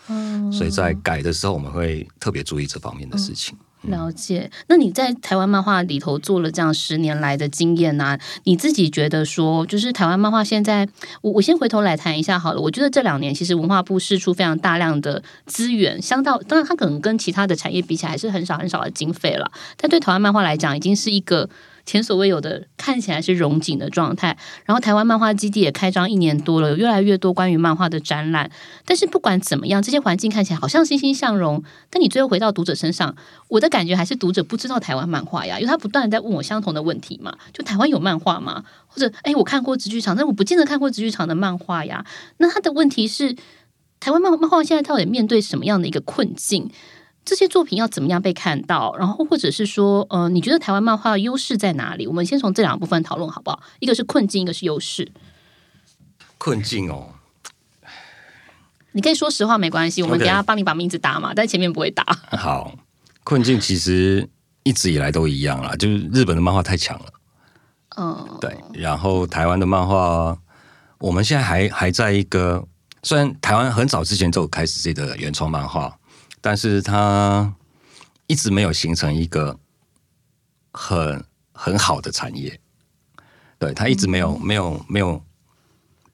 [0.09, 3.57] 嗯，所以在改的时候，我们会特别注意这方面的事情。
[3.83, 4.51] 了解。
[4.67, 8.19] 那你在台湾漫画里头做了这样十年来的经验呢？
[8.43, 10.89] 你自己觉得说，就是台湾漫画现在，
[11.21, 12.61] 我我先回头来谈一下好了。
[12.61, 19.53] 我觉得这两年其实文化部释出非常大量的资源，相到当然它可能跟其他的产业比起来，还是很少很少的经费了。
[19.77, 21.49] 但对台湾漫画来讲，已经是一个。
[21.87, 28.51] 前所未有的看起来是融景的状态，然后台湾漫画基地也开张一年多了，有越来越多关于漫画的展览。
[28.85, 33.17] 但是不管怎么样，这些环境看起来好像欣欣向荣，但你最后回到读者身上，
[33.49, 38.65] 我的感觉还是读者不知道台湾漫画呀，因为他不断的在问我相同的问题嘛，就台湾有漫画吗？
[38.89, 42.05] 或者哎，我看过直剧场，但我不见得看过直剧场的漫画呀。
[42.39, 43.37] 那他的问题是，
[44.01, 46.69] 台湾漫漫画现在到底面对什么样的一个困境？
[47.27, 48.95] 这些作品要怎么样被看到？
[48.97, 52.07] 然后或者是说，呃，你觉得台湾漫画的优势在哪里？
[52.07, 53.61] 我们先从这两个部分讨论好不好？
[53.81, 55.11] 一个是困境，一个是优势。
[56.39, 57.15] 困境哦，
[58.93, 62.05] 你可以说实话没关系，我们等下帮你把名字打嘛，但前面不会打。
[62.39, 62.73] 好，
[63.25, 64.29] 困境其实
[64.63, 67.07] 一直以来都一样啦，就是日本的漫画太强了。
[67.97, 68.57] 嗯，对。
[68.75, 70.39] 然后台湾的漫画
[70.99, 72.65] 我们现在还还在一个，
[73.03, 75.99] 虽然台湾很早之前就有开始自己的原创漫画，
[76.47, 77.53] 但是它
[78.29, 79.59] 一直没有形成一个
[80.71, 82.61] 很很好的产业。
[83.59, 85.21] 对，它一直没有、没有没有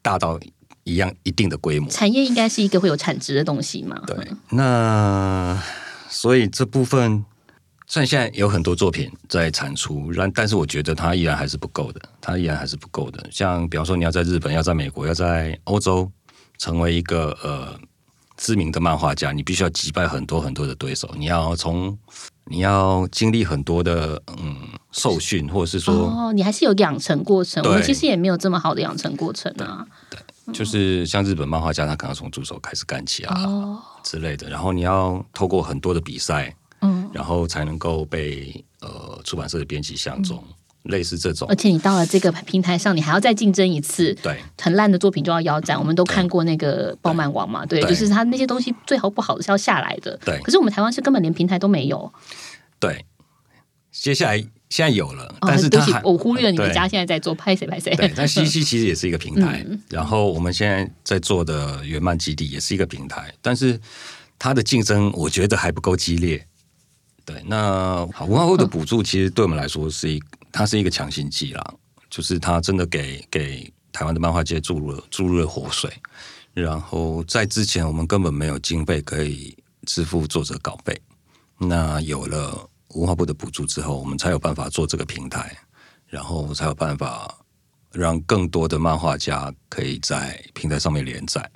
[0.01, 0.39] 大到
[0.85, 1.87] 一样一定的规模。
[1.91, 4.01] 产业应该是一个会有产值的东西嘛？
[4.07, 5.61] 对，那
[6.09, 7.23] 所以这部分
[7.85, 13.23] 虽然现在有很多作品在产出，但但是我觉得它依然还是不够的，它依然还是不够的。
[13.29, 16.11] 像比方说，你要在日本、要在美国、要在欧洲
[16.57, 17.79] 成为一个呃
[18.37, 21.97] 知名的漫画家，你必须要击败很多很多的对手，你要从
[22.45, 24.57] 你要经历很多的嗯
[24.91, 25.93] 受训，或者是说。
[25.93, 27.63] 哦，你还是有养成过程。
[27.63, 29.85] 我们其实也没有这么好的养成过程啊。
[30.09, 30.19] 对
[30.53, 40.43] 就是像日本漫画家，他可能从助手开始干起啊、哦，之类的，然后你要透过很多的比赛，嗯，然后才能够被呃出版社的编辑相中，
[40.83, 41.55] 类似这种而。
[41.55, 44.13] 且你到了这个平台上，你还要再竞争一次。
[44.21, 50.17] 对很烂的作品就要腰斩，我们都看过那个《爆漫王》嘛，对，对就是他那些东西最好不好的是要下来的。
[50.25, 52.11] 对可是我们台湾是根本连平台都没有。
[52.79, 53.05] 对，
[53.91, 54.37] 接下来
[54.69, 57.95] 现在有了，但是他还，我忽略了你们家现在在做拍谁拍谁。
[57.95, 63.79] 对，但 西西其实也是一个平台，嗯然后我们现在在做的圆漫基地也是一个平台，但是
[64.39, 66.45] 它的竞争我觉得还不够激烈。
[67.23, 70.21] 对，那好文化部的补助其实对我们来说是一，
[70.53, 71.73] 它是一个强心剂啦，
[72.09, 75.91] 就是它真的给给台湾的漫画界注入了注入了活水。
[76.53, 81.01] 然后在之前我们根本没有经费可以支付作者稿费，
[81.57, 85.57] 那有了文化部的补助之后，我们才有办法做这个平台，
[86.05, 87.35] 然后才有办法
[87.91, 91.49] 让更多的漫画家可以在平台上面连载，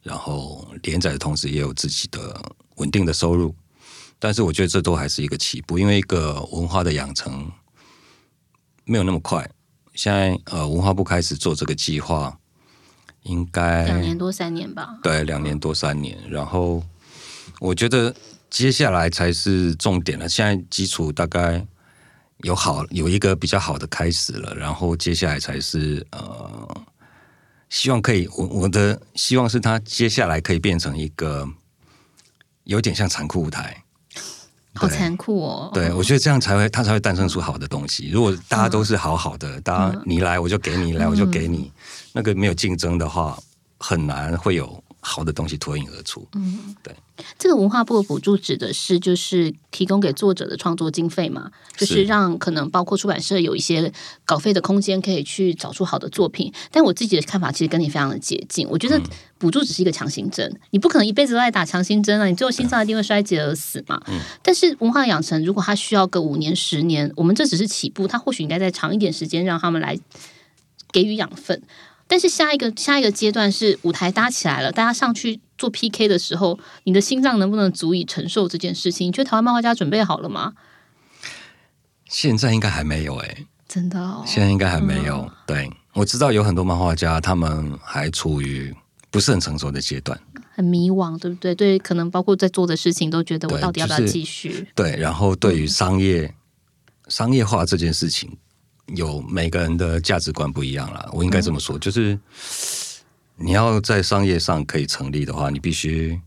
[0.00, 2.40] 然后连载的同时也有自己的
[2.76, 3.52] 稳定的收入。
[4.20, 7.50] 但是我觉得这都还是一个起步，因为一个文化的养成
[8.86, 9.48] 没有那么快。
[9.94, 12.38] 现在呃，文化部开始做这个计划，
[13.22, 14.98] 应该两年多三年吧。
[15.02, 16.16] 对，两年多三年。
[16.30, 16.82] 然后
[17.58, 18.14] 我觉得
[18.48, 20.28] 接下来才是重点了。
[20.28, 21.66] 现在基础大概
[22.38, 26.84] 有好有一个比较好的开始了，然后接下来才是呃，
[27.70, 31.48] 希望可以我我的希望是它接下来可以变成一个
[32.64, 33.82] 有点像残酷舞台。
[34.76, 35.70] 好对残酷哦！
[35.74, 38.10] 对， 我觉得这样才会，它才会诞生出好的东西。
[38.10, 41.72] 如果大家都是好好的，大家你来我就给你，来我就给你，
[42.12, 43.38] 那个没有竞争的话，
[43.78, 46.26] 很难会有好的东西脱颖而出。
[46.34, 46.92] 嗯，对
[47.38, 53.92] 这个文化部的补助指的是就是提供给作者的创作经费嘛，就是是让可能包括出版社有一些
[54.24, 56.52] 稿费的空间，可以去找出好的作品。
[56.72, 59.00] 但我自己的看法其实跟你非常的接近，我觉得
[59.38, 64.02] 补助只是一个强心针，你不可能一辈子都在打强心针啊，你最后心脏一定会衰竭而死嘛。
[64.42, 69.96] 但是文化养成如果它需要个五年十年，我们这只是起步，它或许应该再长一点时间让他们来
[70.90, 71.62] 给予养分。
[72.06, 79.08] 但是下一个下一个阶段是舞台搭起来了，大家上去做 PK 的时候，你的心脏能不能足以承受这件事情？
[79.08, 80.54] 你觉得台湾漫画家准备好了吗？
[82.08, 85.28] 现在应该还没有哎、真的哦，现在应该还没有。
[85.44, 88.72] 对，我知道有很多漫画家，他们还处于
[89.10, 90.18] 不是很成熟的阶段。
[90.54, 91.52] 很迷惘，对不对？
[91.54, 94.68] 对，可能包括在做的事情都觉得我到底要不要继续？
[94.76, 96.32] 对，然后对于商业、
[97.08, 98.38] 商业化这件事情，
[98.94, 101.08] 有每个人的价值观不一样啦。
[101.12, 102.18] 我应该这么说，就是
[103.36, 106.20] 你要在商业上可以成立的话，你必须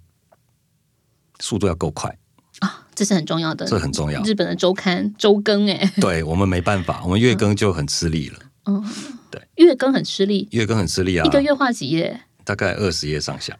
[1.39, 2.15] 速度要够快，
[2.59, 3.65] 啊，这是很重要的。
[3.65, 4.21] 这很重要。
[4.23, 8.83] 日本的周刊周更，哎，对我们没办法，我们月更就很吃力了，嗯，
[9.31, 12.21] 对月更很吃力，月更很吃力啊一，个月画几页？
[12.43, 13.57] 大概二十页上下。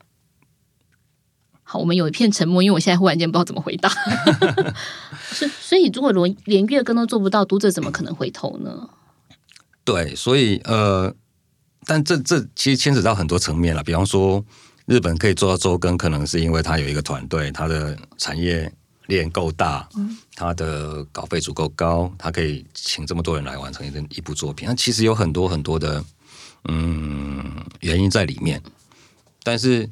[1.72, 3.88] 好，我们有一片沉默，因为我现在忽然间不知道怎么回答。
[5.32, 8.89] 是，所以如果连连月更都做不到，读者怎么可能回头呢？
[9.84, 11.13] 对，所以呃，
[11.86, 13.84] 但这这其实牵扯到很多层面了。
[13.84, 14.43] 比方说，
[14.88, 18.74] 日本可以做到周更，可能是因为它有一个团队，它的产业
[19.05, 19.88] 链够大，
[20.34, 24.67] 它的稿费足够高，它可以请这么多人来完成一个一部作品。
[24.67, 26.03] 那其实有很多很多的
[26.67, 28.59] 嗯原因在里面，
[29.43, 29.88] 但是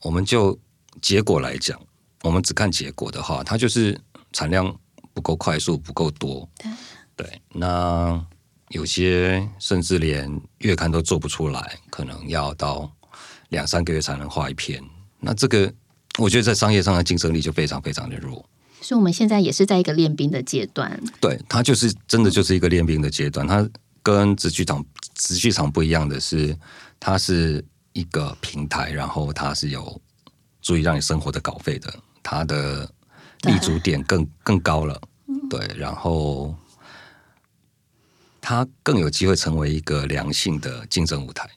[0.00, 0.58] 我们就
[1.00, 1.80] 结果来讲，
[2.22, 3.98] 我们只看结果的话，它就是
[4.32, 4.74] 产量
[5.12, 6.48] 不够快速，不够多。
[7.16, 8.24] 对，那
[8.68, 12.90] 有些甚至连月刊都做不出来，可能要到
[13.50, 14.82] 两三个月才能画一篇。
[15.18, 15.72] 那这个，
[16.18, 18.44] 我觉得在商业上的竞争力就非常非常的弱。
[18.80, 20.98] 所以我们现在也是在一个练兵的阶段。
[21.20, 23.46] 对，它就是真的就是一个练兵的阶段。
[23.46, 23.68] 它
[24.02, 24.82] 跟直剧场
[25.14, 26.56] 直剧场不一样的是，
[26.98, 27.62] 它是
[27.92, 30.00] 一个平台，然后它是有
[30.62, 31.92] 足以让你生活的稿费的，
[32.22, 32.90] 它的
[33.42, 35.00] 立足点更更高了。
[35.48, 36.54] 对，然后
[38.40, 41.48] 它更有机会成为一个良性的竞争舞台。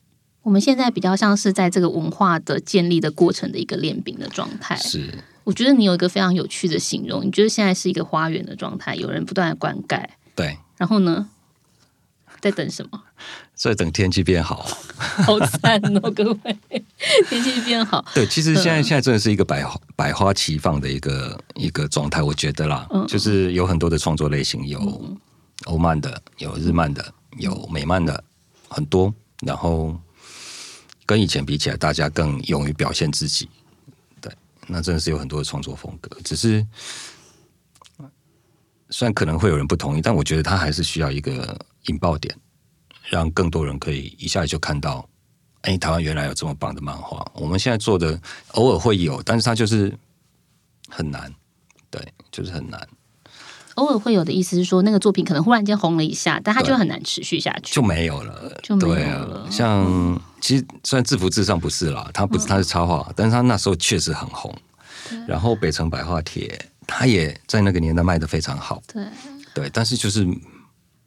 [0.41, 4.75] 我们现在比较像是在这个文化的建立的过程的一个练兵的状态。
[4.75, 5.09] 是，
[5.43, 11.29] 我觉得你有一个非常有趣的形容，你觉得现在是一个花园的状态，有人不断的灌溉，对，然后呢，
[12.41, 13.03] 在等什么？
[13.55, 14.67] 在等天气变好。
[15.25, 16.85] 好惨哦， 各位，
[17.29, 18.03] 天气变好。
[18.13, 25.17] 对，其实现在现在真的是一个百花百花齐放的一个一个状态，我觉得啦，嗯就是有很多的创作类型，有
[25.65, 28.23] 欧漫的，有日漫的，有美漫的，
[28.69, 29.13] 很多。
[29.41, 29.99] 然后
[31.05, 33.49] 跟以前比起来，大家更勇于表现自己。
[34.21, 34.31] 对，
[34.67, 36.65] 那真的是有很多的创作风格，只是
[38.89, 42.33] 虽然可能会有人不同意，但我觉得它还是需要一个引爆点，
[43.09, 45.07] 让更多人可以一下子就看到。
[45.61, 47.25] 哎，台湾原来有这么棒的漫画。
[47.33, 49.97] 我们现在做的偶尔会有，但是它就是
[50.89, 51.33] 很难，
[51.89, 52.85] 对，就是很难，
[53.75, 57.81] 偶尔会有的意思是说，那个作品可能忽然间红了一下，但它就很难持续下去就。
[57.81, 59.49] 没有了，就没有对了啊。
[59.49, 64.53] 像其实虽然制服至上不是啦，它不是它是插画，但是它那时候确实很红。
[65.25, 69.05] 然后北城百花帖，它也在那个年代卖的非常好，对，
[69.53, 69.69] 对。
[69.71, 70.27] 但是就是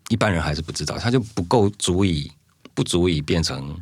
[0.09, 2.31] 一般人还是不知道，它就不够足以
[2.75, 3.77] 不足以变成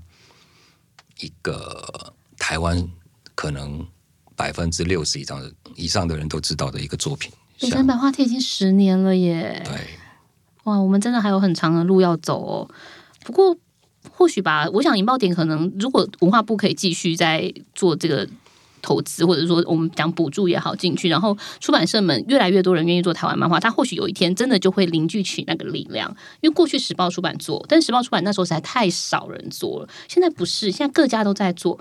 [1.21, 2.89] 一个台湾
[3.35, 3.87] 可能
[4.35, 7.31] 百分之六十以上的以上的人都知道的一个作品。
[7.61, 9.63] 北城百花帖已经十年了耶。
[9.65, 9.75] 对，
[10.65, 12.71] 哇，我们真的还有很长的路要走哦。
[13.25, 13.57] 不过
[14.11, 18.29] 或许吧，我想引爆点可能，如果文化部可以继续在做这个
[18.85, 26.15] 投资，或者说我们讲补助也好进去，然后出版社们越来越多人愿意做台湾漫画，它或许有一天真的就会凝聚起那个力量。
[26.43, 31.81] 因为过去时报出版做，但时报出版那时候实在太少人做了，现在不是，现在各家都在做。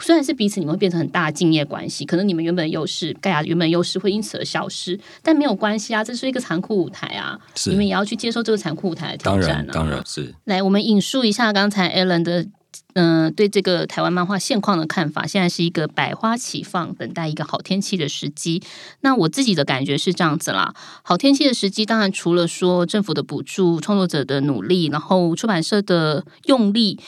[0.00, 9.56] 虽然是彼此你们会变成很大的竞业关系，可能你们原本的优势，盖亚原本的优势会因此而消失，但没有关系啊，这是一个残酷舞台啊，是你们也要去接受这个残酷舞台的挑当战啊。
[9.56, 12.46] 然当然是来，我们引述一下刚才 Alan 的，
[12.94, 15.26] 嗯、对这个台湾漫画现况的看法。
[15.26, 18.62] 现在是一个百花齐放，等待一个好天气的时机。
[19.00, 26.98] 那我自己的感觉是这样子啦，好天气的时机，当然除了说政府的补助、创作者的努力，然后出版社的用力，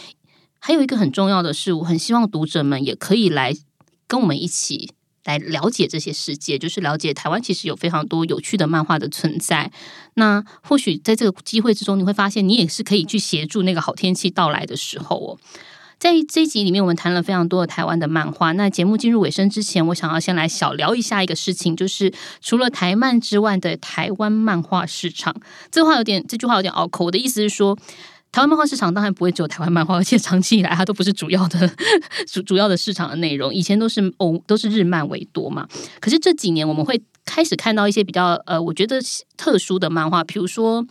[0.58, 3.52] 还有一个很重要的是，我很希望读者们也可以来
[4.06, 4.92] 跟我们一起。
[5.30, 9.70] 来了解这些世界，就是了解台湾其实有非常多有趣的漫画的存在。
[10.14, 15.38] 那或许在这个机会之中，你会发现你也是可以去协助那个好天气到来的时候哦。
[15.98, 18.52] 在这一集里面，我们谈了非常多的台湾的漫画。
[18.52, 25.34] 那节目进入尾声之前，我想要先来小聊一下一个事情，就是除了台漫之外的台湾漫画市场。
[25.70, 27.04] 这话有点，这句话有点拗口。
[27.04, 27.78] 我的意思是说。
[28.32, 31.70] 台湾漫画市场当然不会只有台湾漫画，而且长期以来它都不是主要的
[32.30, 33.52] 主主要的市场的内容。
[33.54, 35.66] 以前都是欧都是日漫为多嘛，
[36.00, 39.00] 可是这几年我们会开始看到一些比较呃，我觉得
[39.36, 40.86] 特殊的漫画，比如说。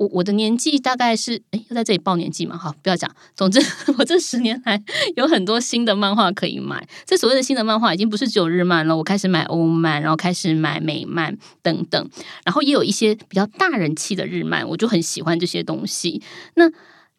[0.00, 2.56] 我我的年纪大概是哎，要在这里报年纪嘛？
[2.56, 3.14] 好，不要讲。
[3.36, 3.60] 总之，
[3.98, 4.82] 我这十年来
[5.14, 6.88] 有很多新的漫画可以买。
[7.04, 8.96] 这所谓的新的漫画，已经不是只有日漫了。
[8.96, 12.10] 我开始买欧漫，然后开始买美漫等等，
[12.46, 16.22] 然后也有一些比较大人气的日漫，我就很喜欢这些东西。
[16.54, 16.70] 那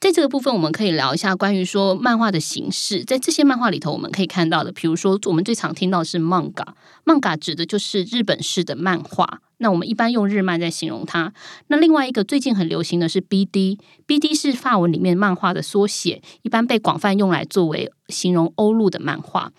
[0.01, 3.03] 在这个部分，我们可以聊一下关于说漫画的形式。
[3.03, 6.75] 在这些漫画里头，我们可以看到的，比如说我们最常听到是漫画。
[7.03, 9.41] 漫画指的就是日本式的漫画。
[9.57, 11.31] 那我们一般用日漫在形容它。
[11.67, 19.51] 那另外一个最近很流行的是 BD，BD 是法文里面漫画的缩写，一般被广泛用来作为形容欧陆的漫画。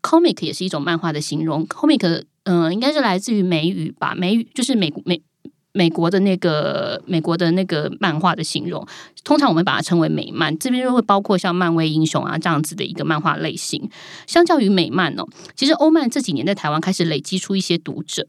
[0.00, 5.20] comic 也是一种漫画的形容，comic 嗯、应该是来自于美语吧，美语就是美美。
[5.72, 8.86] 美国的那个美国的那个漫画的形容，
[9.24, 13.88] 通常我们把它称为美漫，这边就会包括像漫威英雄啊这样子的一个漫画类型。
[14.26, 18.26] 相较于美漫哦，其实欧漫这几年在台湾开始累积出一些读者。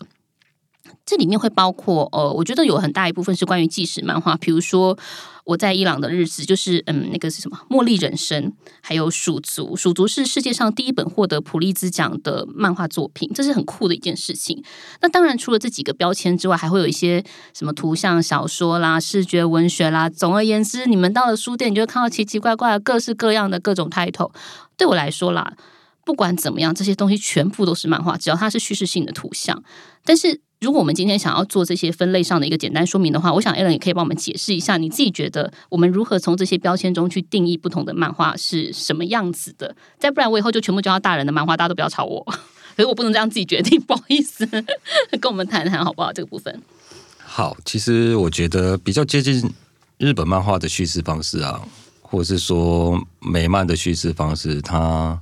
[1.05, 4.97] 这里面会包括呃，我觉得有很大一部分是关于纪实漫画，比如说
[5.43, 8.43] 我在伊朗的日子，就是嗯，那个是什么《茉莉人生》，
[8.81, 9.69] 还有《鼠族》。
[9.75, 14.63] 《鼠族》是世界上第一本获得普利兹奖的漫画作品，这是很酷的一件事情。
[15.01, 17.23] 那当然，除了这几个标签之外，还会有一些
[17.53, 20.07] 什么图像小说啦、视觉文学啦。
[20.09, 24.31] 总而言之，你们到了书店，你就会看到奇奇怪怪、各式各样的各种 title。
[24.77, 25.53] 对我来说啦，
[26.05, 29.63] 不管怎么样，这些东西全部都是漫画，只要它是叙事性的图像。
[30.05, 39.75] 但是如果我们今天想要做这些分类上的一个简单说明的话，我想 Alan 也可以帮我们解释一下，你自己觉得我们如何从这些标签中去定义不同的漫画是什么样子的？
[39.97, 42.23] 再不然我以后就全部教大人的漫画，大家都不要吵我。
[42.77, 44.45] 可 是我不能这样自己决定，不好意思，
[45.19, 46.13] 跟我们谈谈好不好？
[46.13, 46.61] 这个部分。
[47.17, 49.51] 好，其实我觉得比较接近
[49.97, 51.59] 日本漫画的叙事方式啊，
[52.03, 55.19] 或者是说美漫的叙事方式，它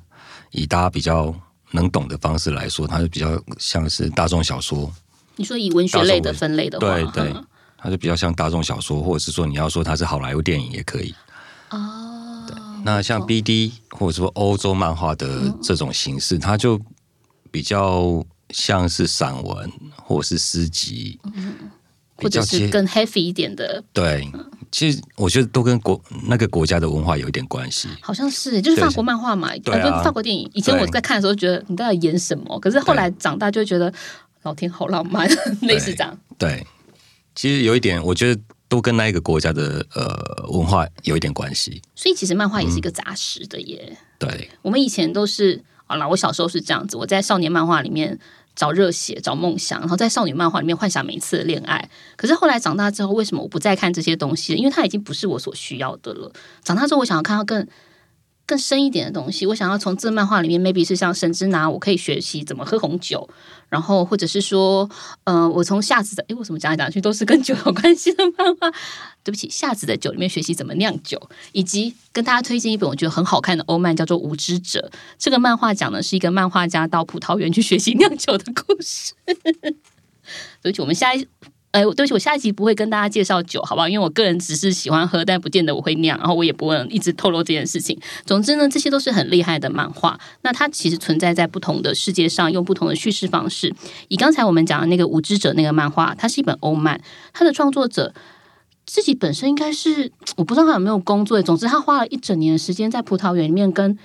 [0.52, 1.34] 以大家比较
[1.72, 4.92] 能懂的方式来说，它就比较像是大众小说。
[5.40, 7.46] 你说以文学类的分类的话，对对嗯，
[7.78, 11.16] 它就比较像大众小说，或者是说你要说它是好莱坞电影也可以。
[11.70, 12.46] 哦，
[12.84, 16.78] 那像 BD 或者说欧洲漫画的这种形式，它就
[17.50, 21.18] 比较像是散文或者是诗集，
[22.18, 24.30] 比或者是更 heavy 一点的，对。
[24.72, 27.88] 其实我觉得都跟国那个国家的文化有一点关系。
[28.02, 30.48] 好像是就是法国漫画嘛，对啊呃，法国电影。
[30.54, 32.60] 以前我在看的时候，觉得你到底演什么？
[32.60, 33.92] 可是后来长大就会觉得，
[34.44, 35.30] 老天好浪漫，
[35.62, 36.18] 类似这样。
[36.38, 36.66] 对，
[37.36, 41.82] 其实有一点，我觉得都跟那一个国家的呃文化有一点关系。
[41.96, 43.98] 所以其实漫画也是一个杂食的耶。
[44.18, 48.18] 对，我们以前都是，好啦，我小时候是这样子，我在少年漫画里面
[48.56, 51.90] 找热血、找梦想，然后在少女漫画里面幻想每一次的恋爱。
[52.16, 54.56] 可是后来长大之后，为什么我不再看这些东西？
[54.56, 56.32] 因为它已经不是我所需要的了。
[56.64, 57.68] 长大之后，我想要看到更。
[58.50, 63.30] 更深一点的东西，我想要从这漫画里面，maybe 是像神之拿，我可以学习怎么喝红酒，
[63.70, 64.90] 然后或者是说，
[65.26, 68.72] 呃，我从夏子的，诶，为什么讲来讲去都是跟酒有关系的漫画？
[69.24, 74.90] 对不起，夏子的酒里面学习怎么酿酒，以及跟大家推荐一本我觉得很好看的欧漫，叫做《无知者》。
[75.20, 79.14] 这个漫画讲的是一个漫画家到葡萄园去学习酿酒的故事。
[80.64, 81.28] 对不起，我们下一。
[81.72, 83.88] 哎，对不起，我下一集不会跟大家介绍酒，好不好？
[83.88, 88.00] 因为我个人只是喜欢喝，但不见得我会酿，然后我也不会一直透露这件事情。
[88.26, 90.20] 总之呢，这些都是很厉害的漫画。
[90.42, 93.72] 那它其实存在在不同的世界上，用不同的叙事方式。
[94.08, 97.00] 以刚才我们讲的那个《无知者》那个漫画，它是一本欧漫，
[97.34, 98.14] 它的创作者
[98.88, 103.96] 自己本身应该是我不知道他有没有工作，总之他花了一整年的时间在葡萄园里面跟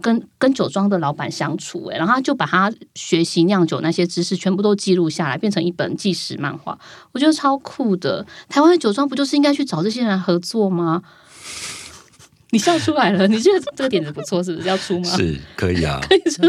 [0.00, 6.78] 跟跟酒庄的老板相处，诶，然后他就把他学习酿酒那些知识全部都记录下来，变成一本纪实漫画，
[7.12, 8.24] 我觉得超酷的。
[8.48, 11.02] 台湾的酒庄不就是应该去找这些人合作吗？
[12.50, 15.16] 你笑出来了，你觉得这个点子不错，是不是要出吗？
[15.16, 16.42] 是可以啊， 可以出，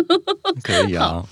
[0.64, 1.24] 可以啊。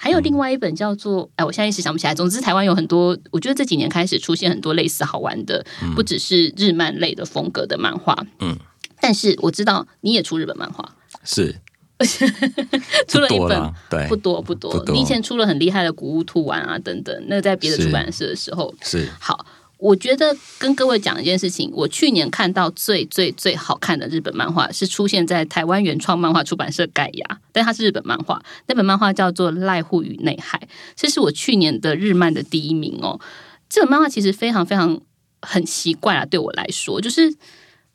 [0.00, 1.28] 还有另外一本叫做……
[1.34, 2.14] 哎，我现在一时想不起来。
[2.14, 8.16] 总之，台湾有很多，我觉得这几年开始出现很多类似好玩的，不只是日漫类的风格的漫画。
[8.38, 8.56] 嗯，
[9.00, 10.94] 但是我知道你也出日本漫画，
[11.28, 11.54] 是
[13.06, 14.72] 出了一本对，不多不多。
[14.72, 19.44] 不多你以前出了很厉害的《古物兔丸》啊等等，那在别的出版社的时候，是好。
[19.78, 30.58] 我觉得跟各位讲一件事情，我去年看到最最最好看的日本漫画是出现在台湾原创漫画出版社盖亚，但它是日本漫画，那本漫画叫做《濑户与内海》，
[30.96, 33.20] 这是我去年的日漫的第一名哦。
[33.68, 35.00] 这本漫画其实非常非常
[35.42, 37.32] 很奇怪啊，对我来说，就是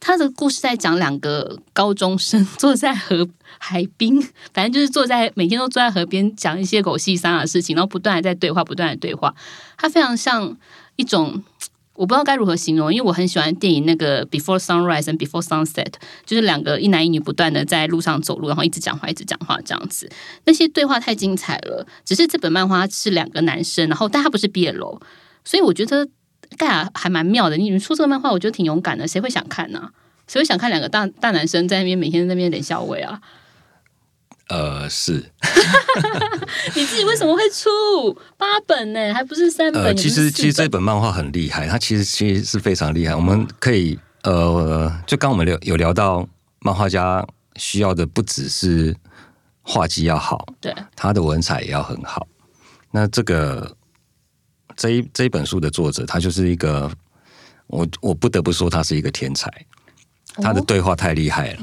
[0.06, 3.26] 他的故事在讲两个高中生 坐在河
[3.58, 4.22] 海滨，
[4.54, 9.34] 反正就是坐在每天都坐在河边讲一些狗屁三的事情，然后不断的在对话，不断的对话，
[9.78, 10.58] 他非常像
[10.98, 11.42] 一种。
[11.96, 15.86] 我不知道该如何形容，因为我很喜欢电影那个《Before Sunrise》and《Before Sunset》，
[16.26, 20.10] 就是两个一男一女不断的在路上走路，然后一直讲话，一直讲话这样子。
[20.46, 21.86] 那些对话太精彩了。
[22.04, 25.00] 只是这本漫画是两个男生，然后但他不是毕业楼，
[25.46, 26.10] 所以我觉得
[26.54, 27.58] 盖亚还蛮妙的。
[27.58, 29.08] 你们出这个漫画，我觉得挺勇敢的。
[29.08, 29.90] 谁会想看呢、
[30.28, 33.20] 谁会想看两个大大男生在那边每天在那边脸笑味啊？
[34.50, 35.32] 呃是
[36.76, 39.14] 你自己为什么会出八本呢？
[39.14, 39.96] 还不是三本？
[39.96, 43.16] 其实其实这本漫画很厉害，它其实其实是非常厉害。
[43.16, 46.28] 我们可以呃，就刚我们聊有聊到
[46.60, 47.26] 漫画家
[47.56, 48.96] 需要的不只是
[49.62, 52.28] 画技要好，对他的文采也要很好。
[52.92, 53.76] 那这个
[54.76, 56.92] 这一这一本书的作者，他就是一个
[57.68, 59.50] 我我不得不说他是一个天才，
[60.36, 61.60] 他的哦对话太厉害了。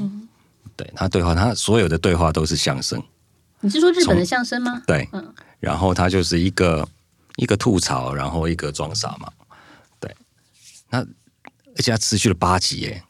[0.75, 3.01] 对他对话，他所有的对话都是相声。
[3.59, 4.81] 你是说日本的相声吗？
[4.87, 6.87] 对，嗯然后他就是一个
[7.35, 9.31] 一个吐槽，然后一个装傻嘛，
[9.99, 10.15] 对，
[10.89, 13.03] 那而且他持续了八集耶，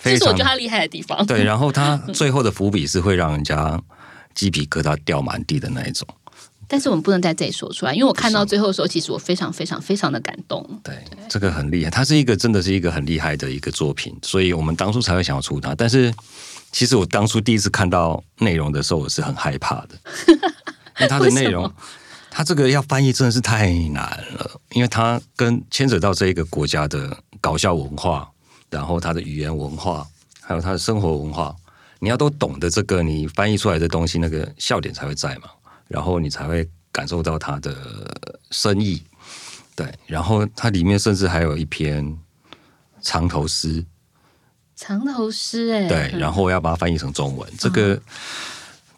[0.00, 1.26] 这是我觉得他厉害的地方。
[1.26, 3.82] 对，然后他最后的伏笔是会让人家
[4.34, 6.06] 鸡皮疙瘩掉满地的那一种，
[6.68, 10.80] 但是我们不能在这里说出来，因为我看到最后的时候，其实我非常非常非常的感动。
[10.82, 10.94] 对，
[11.28, 16.12] 这个很厉害，它是一个真的是一个很厉害的一个作品，所以我们当初才会想要出它，但是
[16.72, 19.90] 其实我当初第一次看到内容的时候，我是很害怕的，
[20.98, 21.72] 因为它的内容。
[22.28, 24.02] 它这个要翻译真的是太难
[24.34, 28.28] 了，因为它跟牵扯到这一个国家的搞笑文化，
[28.68, 30.06] 然后它的语言文化，
[30.42, 31.56] 还有它的生活文化，
[31.98, 35.48] 你要都懂得这个，你翻译出来的东西那个笑点才会在嘛，
[35.88, 37.74] 然后你才会感受到它的
[38.50, 39.02] 深意。
[39.74, 42.18] 对，然后它里面甚至还有一篇
[43.02, 43.84] 长头诗，
[44.74, 48.00] 长头诗哎，对，然后我要把它翻译成中文，这个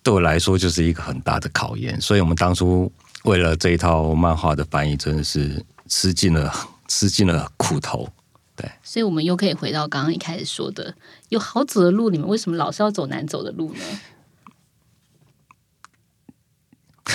[0.05, 2.01] 对我来说就是一个很大的考验。
[2.01, 2.91] 所以我们当初
[3.25, 6.53] 为了这一套漫画的翻译，真的是吃尽了
[6.87, 8.09] 吃尽了苦头。
[8.55, 10.95] 对所以我们又可以回到刚刚一开始说的，
[11.29, 13.85] 有好走的路，你们为什么老是要走难走的路呢？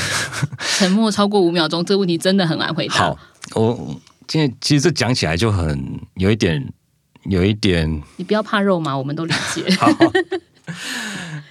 [0.77, 2.95] 沉默超过五秒钟，这个问题真的很难回答。
[2.95, 3.19] 好，
[3.55, 6.73] 我今天其实这讲起来就很有一点
[7.25, 9.63] 有一点，你不要怕肉麻，我们都理解。
[9.79, 9.89] 好，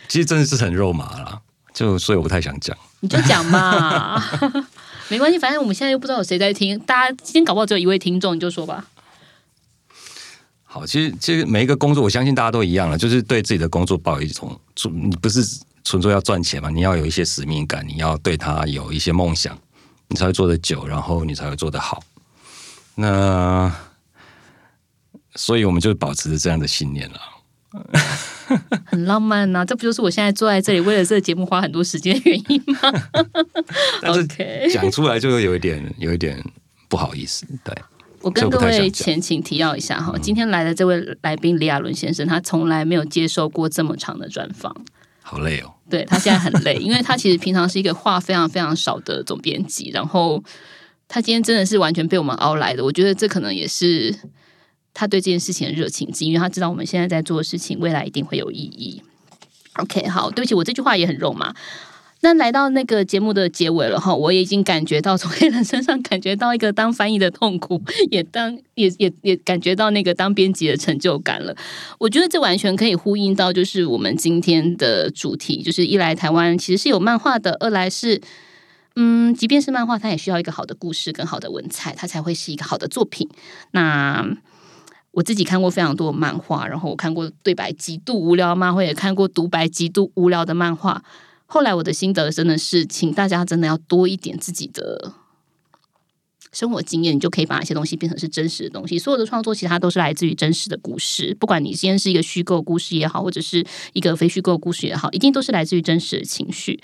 [0.09, 1.41] 其实真的是很肉麻啦，
[1.73, 2.77] 就所以我不太想讲。
[3.01, 4.23] 你就讲嘛，
[5.09, 8.87] 没关系，反正我们现在又不知道有谁在听，大家今天搞不好只有一位听众，你就说吧。
[10.65, 14.59] 好，其实其实每一个工作，我相信大家都一样了，就是对自己的工作抱有一种，
[14.93, 15.45] 你不是
[15.85, 19.59] 纯粹要赚钱嘛，你要有一些使命感，你要对他有一些梦想，
[20.09, 22.03] 你才会做得久，然后你才会做得好。
[22.95, 23.73] 那
[25.35, 27.19] 所以我们就保持着这样的信念了。
[28.85, 32.79] 很浪漫呐，这不就是我现在坐在这里为了这个节目花很多时间的原因吗？？
[34.13, 36.45] OK，讲出来就有一点有一点
[36.89, 37.75] 不好意思，对。
[38.21, 44.85] 我跟各位前情提要一下哈，今天来的这位来宾李亚伦先生，他从来没有接受过这么长的专访，
[45.33, 45.73] 好累哦。
[45.89, 50.43] 对他现在很累， 因为他其实平常是一个话非常非常少的总编辑，然后
[51.09, 52.85] 他今天真的是完全被我们熬来的。
[52.85, 54.15] 我觉得这可能也是
[54.93, 59.03] 他对这件事情的热情，因为他知道我们现在在做的事情未来一定会有意义。
[59.77, 61.55] OK，好，对不起，我这句话也很肉麻。
[62.25, 71.55] 那来到那个节目的结尾了哈，我也已经感觉到从黑人身上感觉到一个当翻译的痛苦，也当 也也也感觉到那个当编辑的成就感了。
[71.99, 78.21] 我觉得这完全可以呼应到就是我们今天的主题，就是一来台湾其实是有漫画的，二来是
[78.95, 83.29] 嗯，即便是漫画，它也需要一个好的故事跟好的文采，它才会是一个好的作品。
[83.73, 84.25] 那
[85.11, 91.03] 我自己看过非常多的漫画，然后我看过对白极度无聊的漫画，也看过独白极度无聊的漫画。
[91.53, 95.13] 后来我的心得真的是，请大家真的要多一点自己的
[96.51, 98.99] 生活经验，你就可以把一些东西变成是真实的东西。
[98.99, 106.81] 所有的创作其实它都是来自于真实的故事，不管你今天是一个虚构故事也好，或者是一个非虚构故事也好，一定都是来自于真实的情绪。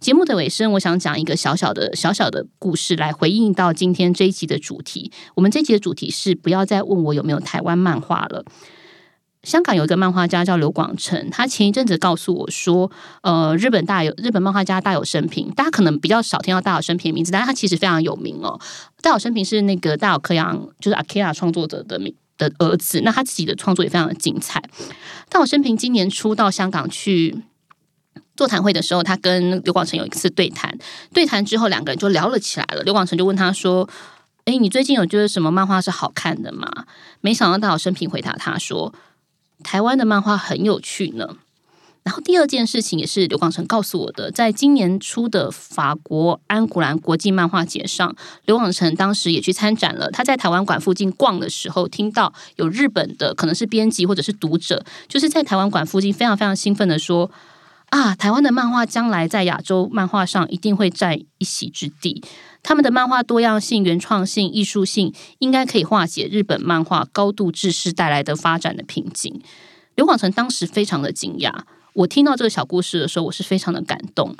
[0.00, 5.12] 节目的尾声，我想讲一个小小的小小的故事，来回应到今天这一集的主题。
[5.34, 8.46] 我们这一集的主题是不要再问我有没有台湾漫画了。
[9.46, 12.90] 香港有一个漫画家叫刘广成，他前一阵子告诉我说，
[13.22, 18.58] 呃，日本大有日本漫画家大有生平，大家可能比较少听到大有生平的名字，但是他其实非常有名哦。
[19.02, 24.60] 大有生平是那个大有克洋，就是阿 K 亚创作者的名的儿子，那他自己的创作也非常的精彩。
[25.28, 27.44] 大有生平今年初到香港去
[28.36, 30.76] 座谈会的时候，他跟刘广成有一次对谈，
[31.14, 32.82] 对谈之后两个人就聊了起来了。
[32.82, 33.88] 刘广成就问他说
[34.46, 36.68] ：“哎，你最近有觉得什么漫画是好看的吗？”
[37.22, 38.92] 没想到大有生平回答他说。
[39.62, 41.36] 台湾的漫画很有趣呢。
[42.02, 50.08] 然后第二件事情也是刘广成告诉我的，在今年初的法国安古兰国际漫画节上，刘广成当时也去参展了。
[50.12, 57.28] 他在台湾馆附近逛的时候，听到有日本的可能是编辑或者是读者，就是在台湾馆附近非常非常兴奋的说
[57.90, 62.22] ：“啊，台湾的漫画将来在亚洲漫画上一定会占一席之地。”
[62.66, 69.40] 他们的漫画多样性、原创性、艺术性，应该可以化解日本漫画高度制式带来的发展的瓶颈。
[69.94, 71.60] 刘广成当时非常的惊讶，
[71.94, 74.36] 我听到这个小故事的时候，我是非常的感动。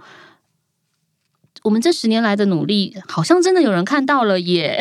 [1.66, 4.80] 我们这十年来的努力，好像真的有人看到了耶！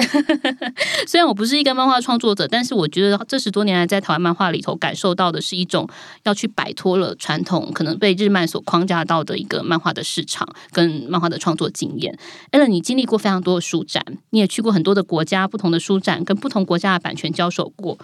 [1.08, 5.90] 虽然我不是一个漫画创作者，但是我觉得这十多年来在台湾漫画里头感受到的是一种
[6.26, 12.16] 要去摆脱了传统可能被日漫所框架到的一个漫画的市场跟漫画的创作经验。
[12.52, 17.98] 艾伦，你经历过非常多的书展，你也去过很多的国家不同的书展，跟不同国家的版权交手过，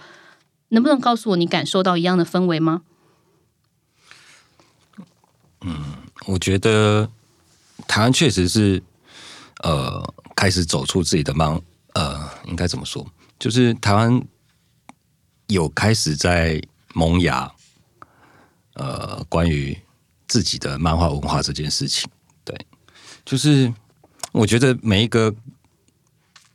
[0.70, 2.82] 能不能告诉我你感受到一样的氛围吗？
[5.60, 5.76] 嗯，
[6.26, 7.08] 我觉得。
[7.86, 8.82] 台湾确实是，
[9.62, 11.60] 呃，开始走出自己的漫，
[11.94, 13.06] 呃，应该怎么说？
[13.38, 14.22] 就是台湾
[15.48, 16.62] 有开始在
[16.94, 17.52] 萌芽，
[18.74, 19.76] 呃，关于
[20.26, 22.08] 自己的漫画文化这件事情。
[22.44, 22.56] 对，
[23.24, 23.72] 就是
[24.32, 25.34] 我觉得每一个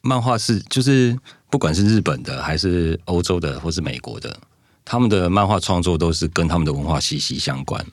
[0.01, 1.17] 漫画是，就是
[1.49, 4.39] 不管是日本的，还是欧洲的，或是美国的，
[4.83, 7.85] 他们的漫画创作都是跟他们的文化息息相关。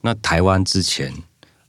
[0.00, 1.14] 那台湾之前，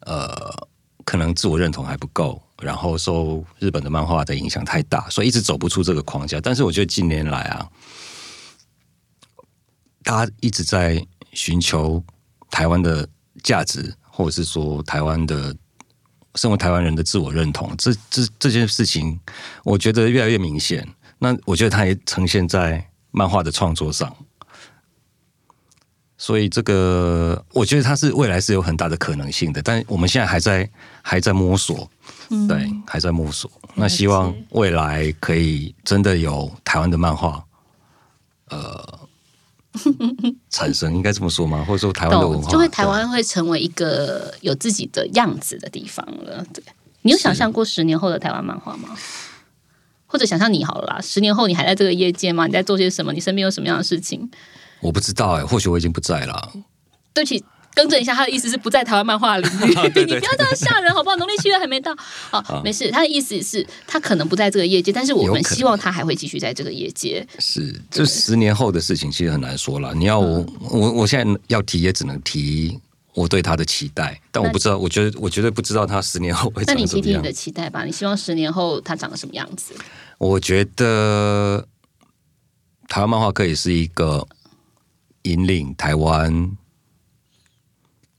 [0.01, 0.67] 呃。
[1.05, 6.39] 可能自我认同还不够，然后受日本的漫画的影响太大，所以一直走不出这个框架。
[6.39, 7.69] 但是我觉得近年来啊，
[10.03, 12.03] 大家一直在寻求
[12.49, 13.07] 台湾的
[13.43, 15.55] 价值，或者是说台湾的
[16.35, 17.75] 身为台湾人的自我认同。
[17.77, 19.19] 这这这件事情，
[19.63, 20.87] 我觉得越来越明显。
[21.17, 24.15] 那我觉得它也呈现在漫画的创作上。
[26.21, 30.69] 所以这个，我觉得它是未来是有很大的可能性的，但我们现在还在
[31.01, 31.89] 还在摸索，
[32.47, 33.49] 对，还在摸索。
[33.73, 37.43] 那希望未来可以真的有台湾的漫画，
[38.49, 38.99] 呃，
[40.51, 41.65] 产生，应该这么说吗？
[41.67, 46.45] 或者说台湾的文化，就会台湾会成为一个有自己的样子的地方了。
[46.53, 46.63] 对
[47.01, 48.95] 你有想象过十年后的台湾漫画吗？
[50.05, 52.45] 或者想象你好了啦，十年后你还在这个业界吗？
[52.45, 53.11] 你在做些什么？
[53.11, 54.29] 你身边有什么样的事情？
[54.81, 56.51] 我不知道哎、或许我已经不在了。
[57.13, 57.43] 对不起，
[57.75, 61.15] 更正一下，他的意思是不在台湾漫画领域， 对对 你不要这样吓人好不好？
[61.17, 61.93] 农历七月还没到，
[62.31, 62.89] 好，没事。
[62.89, 67.25] 他的意思是，他可能不在这个业界，但是我们希望他还会继续在这个业界。
[67.39, 69.93] 是，这十年后的事情其实很难说了。
[69.93, 72.79] 你要我，我我现在要提也只能提
[73.13, 77.31] 我对他的期待，但我不知道，我觉得我绝对不知道他十年后会那长什么样你提提你的。
[77.31, 79.73] 期待吧，你希望十年后他长得什么样子？
[80.17, 81.65] 我觉得
[82.87, 84.25] 台湾漫画可以是一个
[85.23, 86.57] 引领台湾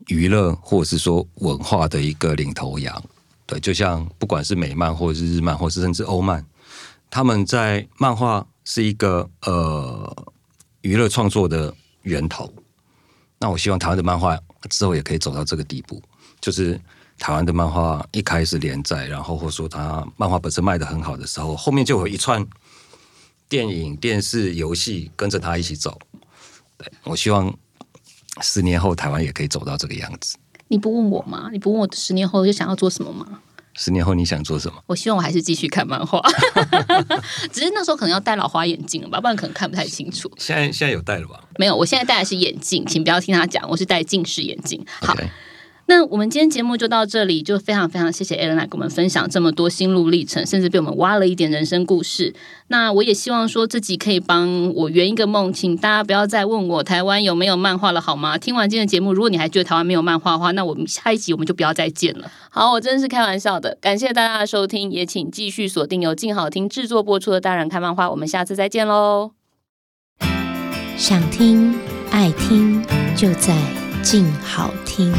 [0.06, 3.02] 娱乐或者是说文化的一个领头羊。
[3.46, 6.44] 对，就像不管是美漫或者是日漫，或是甚至欧漫，
[7.10, 10.26] 他们在漫画是一个呃
[10.80, 12.52] 娱乐创作的源头。
[13.38, 14.38] 那我希望台湾的漫画
[14.70, 16.00] 之后也可以走到这个地步，
[16.40, 16.80] 就是
[17.18, 22.46] 台湾的漫画一开始连载，然后或说它漫画本身卖的很好的时候，后面就有一串
[23.48, 26.00] 电影、电视、游戏跟着它一起走。
[26.82, 27.52] 对我希望
[28.40, 30.36] 十年后台湾也可以走到这个样子。
[30.68, 31.48] 你不问我吗？
[31.52, 33.40] 你不问我十年后就想要做什么吗？
[33.74, 34.82] 十年后你想做什么？
[34.86, 36.20] 我希望我还是继续看漫画，
[37.52, 40.30] 只是那时候可能要戴老花眼镜了吧，不然可能看不太清楚。
[40.36, 41.42] 现在现在有戴了吧？
[41.58, 44.84] 没有，我现在戴的是眼镜，请不要听他讲，我是戴近视眼镜。
[45.00, 45.14] 好
[45.86, 52.34] 那我们今天节目就到这里，就非常非常谢谢 Ellen 来跟我们分享这么多心路历程，甚至被我们挖了一点人生故事。
[52.68, 58.38] 那我也希望说自己可以帮我圆一个梦，请大家不要再问我台湾有没有漫画了，好吗？
[58.38, 62.30] 听完今天的节目，如果你还觉得台湾没有漫画的话，那我们下一集我们就不要再见了。
[62.48, 69.32] 好，我真的是开玩笑的，感谢大家的收听，也请继续锁定由静好听制作播出的《大人看漫画》，我们下次再见喽。
[70.96, 71.74] 想听
[72.10, 72.82] 爱听，
[73.16, 73.56] 就在
[74.02, 75.12] 静好听。